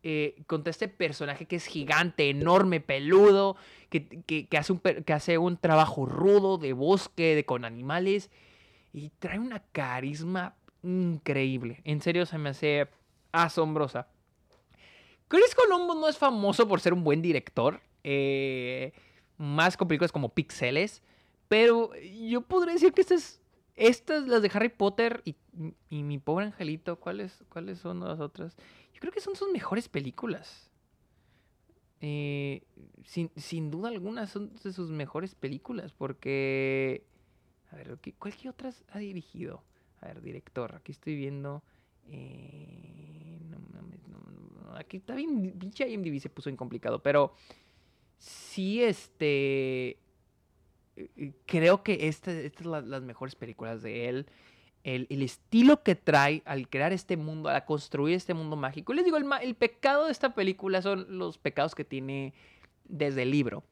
eh, 0.03 0.41
contra 0.47 0.71
este 0.71 0.87
personaje 0.87 1.45
que 1.45 1.55
es 1.55 1.65
gigante, 1.65 2.29
enorme, 2.29 2.79
peludo, 2.79 3.55
que, 3.89 4.07
que, 4.07 4.57
hace 4.57 4.73
un, 4.73 4.79
que 4.79 5.13
hace 5.13 5.37
un 5.37 5.57
trabajo 5.57 6.05
rudo 6.05 6.57
de 6.57 6.73
bosque, 6.73 7.35
de, 7.35 7.45
con 7.45 7.65
animales 7.65 8.29
y 8.93 9.09
trae 9.19 9.39
una 9.39 9.63
carisma 9.71 10.55
increíble. 10.83 11.81
En 11.83 12.01
serio, 12.01 12.25
se 12.25 12.37
me 12.37 12.49
hace 12.49 12.87
asombrosa. 13.31 14.07
Chris 15.27 15.55
Colombo 15.55 15.95
no 15.95 16.09
es 16.09 16.17
famoso 16.17 16.67
por 16.67 16.81
ser 16.81 16.93
un 16.93 17.03
buen 17.03 17.21
director. 17.21 17.81
Eh, 18.03 18.91
más 19.41 19.75
con 19.75 19.87
películas 19.87 20.11
como 20.11 20.29
Pixeles. 20.29 21.01
Pero 21.47 21.91
yo 21.95 22.41
podría 22.41 22.73
decir 22.73 22.93
que 22.93 23.01
estas, 23.01 23.41
estas 23.75 24.27
las 24.27 24.41
de 24.41 24.51
Harry 24.53 24.69
Potter 24.69 25.21
y, 25.25 25.35
Mi 26.03 26.17
Pobre 26.17 26.45
Angelito, 26.45 26.97
¿cuáles, 26.97 27.43
¿cuáles 27.49 27.79
son 27.79 27.99
las 27.99 28.19
otras? 28.19 28.55
Creo 29.01 29.11
que 29.11 29.19
son 29.19 29.35
sus 29.35 29.51
mejores 29.51 29.89
películas. 29.89 30.69
Eh, 31.99 32.61
sin, 33.05 33.31
sin, 33.35 33.71
duda 33.71 33.89
alguna 33.89 34.27
son 34.27 34.55
de 34.63 34.71
sus 34.71 34.89
mejores 34.89 35.35
películas 35.35 35.91
porque 35.91 37.03
a 37.71 37.75
ver, 37.75 37.97
¿cuál 38.19 38.35
que 38.35 38.49
otras 38.49 38.83
ha 38.89 38.99
dirigido? 38.99 39.63
A 40.01 40.07
ver, 40.07 40.21
director, 40.21 40.75
aquí 40.75 40.91
estoy 40.91 41.15
viendo. 41.15 41.63
Eh, 42.09 43.39
aquí 44.75 44.97
está 44.97 45.15
bien, 45.15 45.57
pinche 45.57 45.87
IMDb 45.87 46.19
se 46.19 46.29
puso 46.29 46.49
en 46.49 46.57
complicado, 46.57 47.01
pero 47.01 47.33
sí, 48.17 48.83
este. 48.83 49.97
Eh, 50.97 51.33
creo 51.45 51.81
que 51.81 52.07
estas 52.07 52.35
esta 52.35 52.61
es 52.61 52.85
las 52.85 53.03
mejores 53.03 53.35
películas 53.35 53.81
de 53.81 54.09
él. 54.09 54.27
El, 54.83 55.07
estilo 55.21 55.83
que 55.83 55.95
trae 55.95 56.41
al 56.45 56.67
crear 56.67 56.91
este 56.91 57.15
mundo, 57.17 57.49
al 57.49 57.65
construir 57.65 58.15
este 58.15 58.33
mundo 58.33 58.55
mágico. 58.55 58.93
Les 58.93 59.05
digo, 59.05 59.17
el, 59.17 59.25
el 59.41 59.55
pecado 59.55 60.05
de 60.05 60.11
esta 60.11 60.33
película 60.33 60.81
son 60.81 61.19
los 61.19 61.37
pecados 61.37 61.75
que 61.75 61.85
tiene 61.85 62.33
desde 62.85 63.23
el 63.23 63.31
libro. 63.31 63.63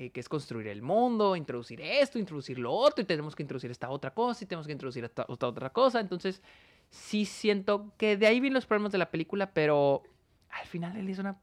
Eh, 0.00 0.10
que 0.10 0.20
es 0.20 0.28
construir 0.28 0.68
el 0.68 0.80
mundo, 0.80 1.34
introducir 1.34 1.80
esto, 1.80 2.20
introducir 2.20 2.56
lo 2.56 2.72
otro, 2.72 3.02
y 3.02 3.04
tenemos 3.04 3.34
que 3.34 3.42
introducir 3.42 3.72
esta 3.72 3.90
otra 3.90 4.14
cosa, 4.14 4.44
y 4.44 4.46
tenemos 4.46 4.64
que 4.64 4.72
introducir 4.72 5.02
esta, 5.02 5.26
otra 5.26 5.70
cosa. 5.70 5.98
Entonces, 5.98 6.40
sí 6.88 7.24
siento 7.24 7.92
que 7.96 8.16
de 8.16 8.28
ahí 8.28 8.38
vienen 8.38 8.54
los 8.54 8.66
problemas 8.66 8.92
de 8.92 8.98
la 8.98 9.10
película, 9.10 9.52
pero 9.52 10.04
al 10.50 10.66
final 10.68 10.96
él 10.96 11.08
es 11.08 11.18
una, 11.18 11.40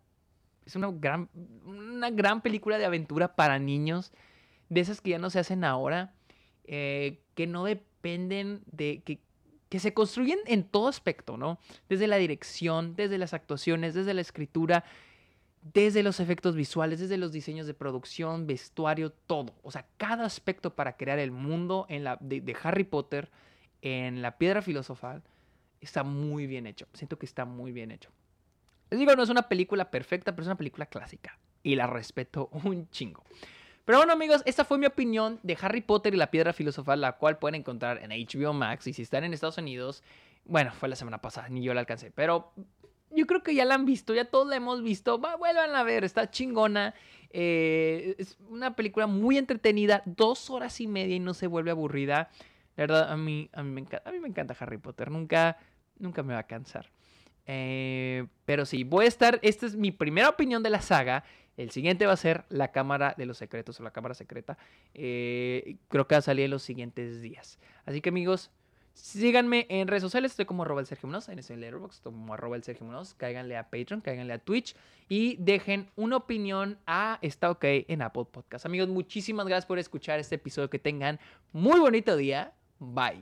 es 0.66 0.74
una, 0.78 0.90
gran, 0.90 1.30
una 1.66 2.10
gran 2.12 2.40
película 2.40 2.78
de 2.78 2.86
aventura 2.86 3.36
para 3.36 3.60
niños, 3.60 4.14
de 4.70 4.80
esas 4.80 5.02
que 5.02 5.10
ya 5.10 5.20
no 5.20 5.30
se 5.30 5.40
hacen 5.40 5.66
ahora, 5.66 6.14
eh, 6.64 7.20
que 7.34 7.48
no 7.48 7.68
de... 8.06 9.02
Que, 9.04 9.20
que 9.70 9.80
se 9.80 9.94
construyen 9.94 10.40
en 10.46 10.64
todo 10.64 10.88
aspecto, 10.88 11.38
¿no? 11.38 11.60
Desde 11.90 12.08
la 12.08 12.18
dirección, 12.18 12.96
desde 12.96 13.18
las 13.18 13.34
actuaciones, 13.34 13.96
desde 13.96 14.14
la 14.14 14.22
escritura, 14.22 14.86
desde 15.74 16.04
los 16.04 16.20
efectos 16.20 16.56
visuales, 16.56 17.00
desde 17.00 17.18
los 17.18 17.32
diseños 17.32 17.66
de 17.66 17.74
producción, 17.74 18.46
vestuario, 18.46 19.12
todo. 19.12 19.56
O 19.64 19.72
sea, 19.72 19.88
cada 19.98 20.26
aspecto 20.26 20.76
para 20.76 20.96
crear 20.96 21.18
el 21.18 21.32
mundo 21.32 21.88
en 21.90 22.04
la, 22.04 22.18
de, 22.22 22.56
Harry 22.62 22.84
Potter 22.84 23.32
en 23.82 24.22
la 24.22 24.38
piedra 24.38 24.62
filosofal 24.62 25.24
está 25.82 26.04
muy 26.04 26.46
bien 26.46 26.68
hecho. 26.68 26.88
Siento 26.94 27.18
que 27.18 27.26
está 27.26 27.46
muy 27.46 27.72
bien 27.72 27.92
hecho. 27.92 28.12
Les 28.92 29.00
digo, 29.00 29.16
no 29.16 29.24
es 29.24 29.30
una 29.30 29.50
película 29.50 29.90
perfecta, 29.90 30.34
pero 30.34 30.44
es 30.44 30.48
una 30.48 30.58
película 30.58 30.86
clásica. 30.86 31.40
Y 31.64 31.76
la 31.76 31.88
respeto 31.88 32.50
un 32.52 32.88
chingo. 32.92 33.24
Pero 33.86 34.00
bueno, 34.00 34.14
amigos, 34.14 34.42
esta 34.46 34.66
fue 34.66 34.80
mi 34.80 34.88
opinión 34.88 35.40
de 35.44 35.58
Harry 35.62 35.82
Potter 35.82 36.14
y 36.14 36.18
la 36.18 36.32
piedra 36.32 36.54
filosofal, 36.54 37.02
la 37.02 37.14
cual 37.14 37.38
pueden 37.38 37.56
encontrar 37.56 38.02
en 38.04 38.10
HBO 38.10 38.52
Max. 38.52 38.88
Y 38.88 38.94
si 38.94 39.04
están 39.04 39.24
en 39.24 39.34
Estados 39.34 39.60
Unidos, 39.60 40.04
bueno, 40.44 40.72
fue 40.74 40.90
la 40.90 40.96
semana 40.96 41.22
pasada, 41.22 41.50
ni 41.50 41.64
yo 41.64 41.74
la 41.76 41.82
alcancé. 41.82 42.12
Pero 42.12 42.52
yo 43.12 43.28
creo 43.28 43.44
que 43.44 43.54
ya 43.54 43.64
la 43.64 43.76
han 43.76 43.86
visto, 43.86 44.16
ya 44.16 44.26
todos 44.26 44.48
la 44.48 44.56
hemos 44.56 44.82
visto. 44.82 45.20
Va, 45.20 45.36
vuelvan 45.36 45.76
a 45.76 45.84
ver, 45.84 46.04
está 46.04 46.32
chingona. 46.32 46.96
Eh, 47.30 48.16
es 48.18 48.38
una 48.50 48.76
película 48.76 49.06
muy 49.06 49.38
entretenida, 49.38 50.02
dos 50.06 50.50
horas 50.50 50.82
y 50.82 50.88
media 50.88 51.16
y 51.16 51.20
no 51.20 51.36
se 51.36 51.46
vuelve 51.46 51.70
aburrida. 51.70 52.30
La 52.76 52.84
verdad, 52.84 53.12
a 53.12 53.18
mí, 53.18 53.50
a 53.54 53.62
mí, 53.62 53.70
me, 53.70 53.82
encanta, 53.82 54.10
a 54.10 54.12
mí 54.12 54.20
me 54.20 54.28
encanta 54.28 54.56
Harry 54.60 54.78
Potter, 54.78 55.12
nunca, 55.12 55.58
nunca 56.00 56.24
me 56.24 56.34
va 56.34 56.40
a 56.40 56.48
cansar. 56.48 56.90
Eh, 57.46 58.26
pero 58.46 58.66
sí, 58.66 58.84
voy 58.84 59.06
a 59.06 59.08
estar, 59.08 59.40
esta 59.44 59.66
es 59.66 59.76
mi 59.76 59.92
primera 59.92 60.30
opinión 60.30 60.64
de 60.64 60.72
la 60.72 60.82
saga. 60.82 61.24
El 61.58 61.72
siguiente 61.72 62.06
va 62.06 62.14
a 62.14 62.18
ser 62.18 62.46
La 62.50 62.72
Cámara 62.72 63.16
de 63.18 63.26
los 63.26 63.38
Secretos 63.38 63.80
o 63.80 63.84
La 63.84 63.92
Cámara 63.92 64.16
Secreta. 64.16 64.58
Eh, 64.94 65.78
creo 65.88 66.08
que 66.08 66.16
va 66.16 66.20
a 66.20 66.22
salir 66.22 66.46
en 66.46 66.52
los 66.52 66.64
siguientes 66.64 67.22
días. 67.22 67.60
Así 67.86 68.02
que 68.02 68.10
amigos, 68.10 68.52
Síganme 68.96 69.68
en 69.70 69.90
redes 69.90 70.02
sociales, 70.02 70.32
estoy 70.32 70.46
como 70.46 70.64
arroba 70.64 70.80
el 70.80 70.88
Sergio 70.88 71.08
Munoz, 71.08 71.28
en 71.28 71.38
ese 71.38 71.58
Letterboxd 71.58 72.02
como 72.02 72.34
arroba 72.34 72.56
el 72.56 72.64
Sergio 72.64 72.86
Munoz, 72.86 73.14
cáiganle 73.14 73.58
a 73.58 73.70
Patreon, 73.70 74.00
cáiganle 74.00 74.34
a 74.34 74.40
Twitch 74.40 74.74
y 75.10 75.36
dejen 75.36 75.92
una 75.98 76.16
opinión 76.16 76.80
a 76.88 77.20
Está 77.22 77.52
OK 77.52 77.66
en 77.66 78.02
Apple 78.02 78.24
Podcast. 78.32 78.66
Amigos, 78.66 78.88
muchísimas 78.88 79.48
gracias 79.48 79.66
por 79.66 79.80
escuchar 79.80 80.20
este 80.20 80.36
episodio, 80.36 80.70
que 80.70 80.80
tengan 80.80 81.20
muy 81.52 81.80
bonito 81.82 82.16
día, 82.16 82.54
bye. 82.80 83.22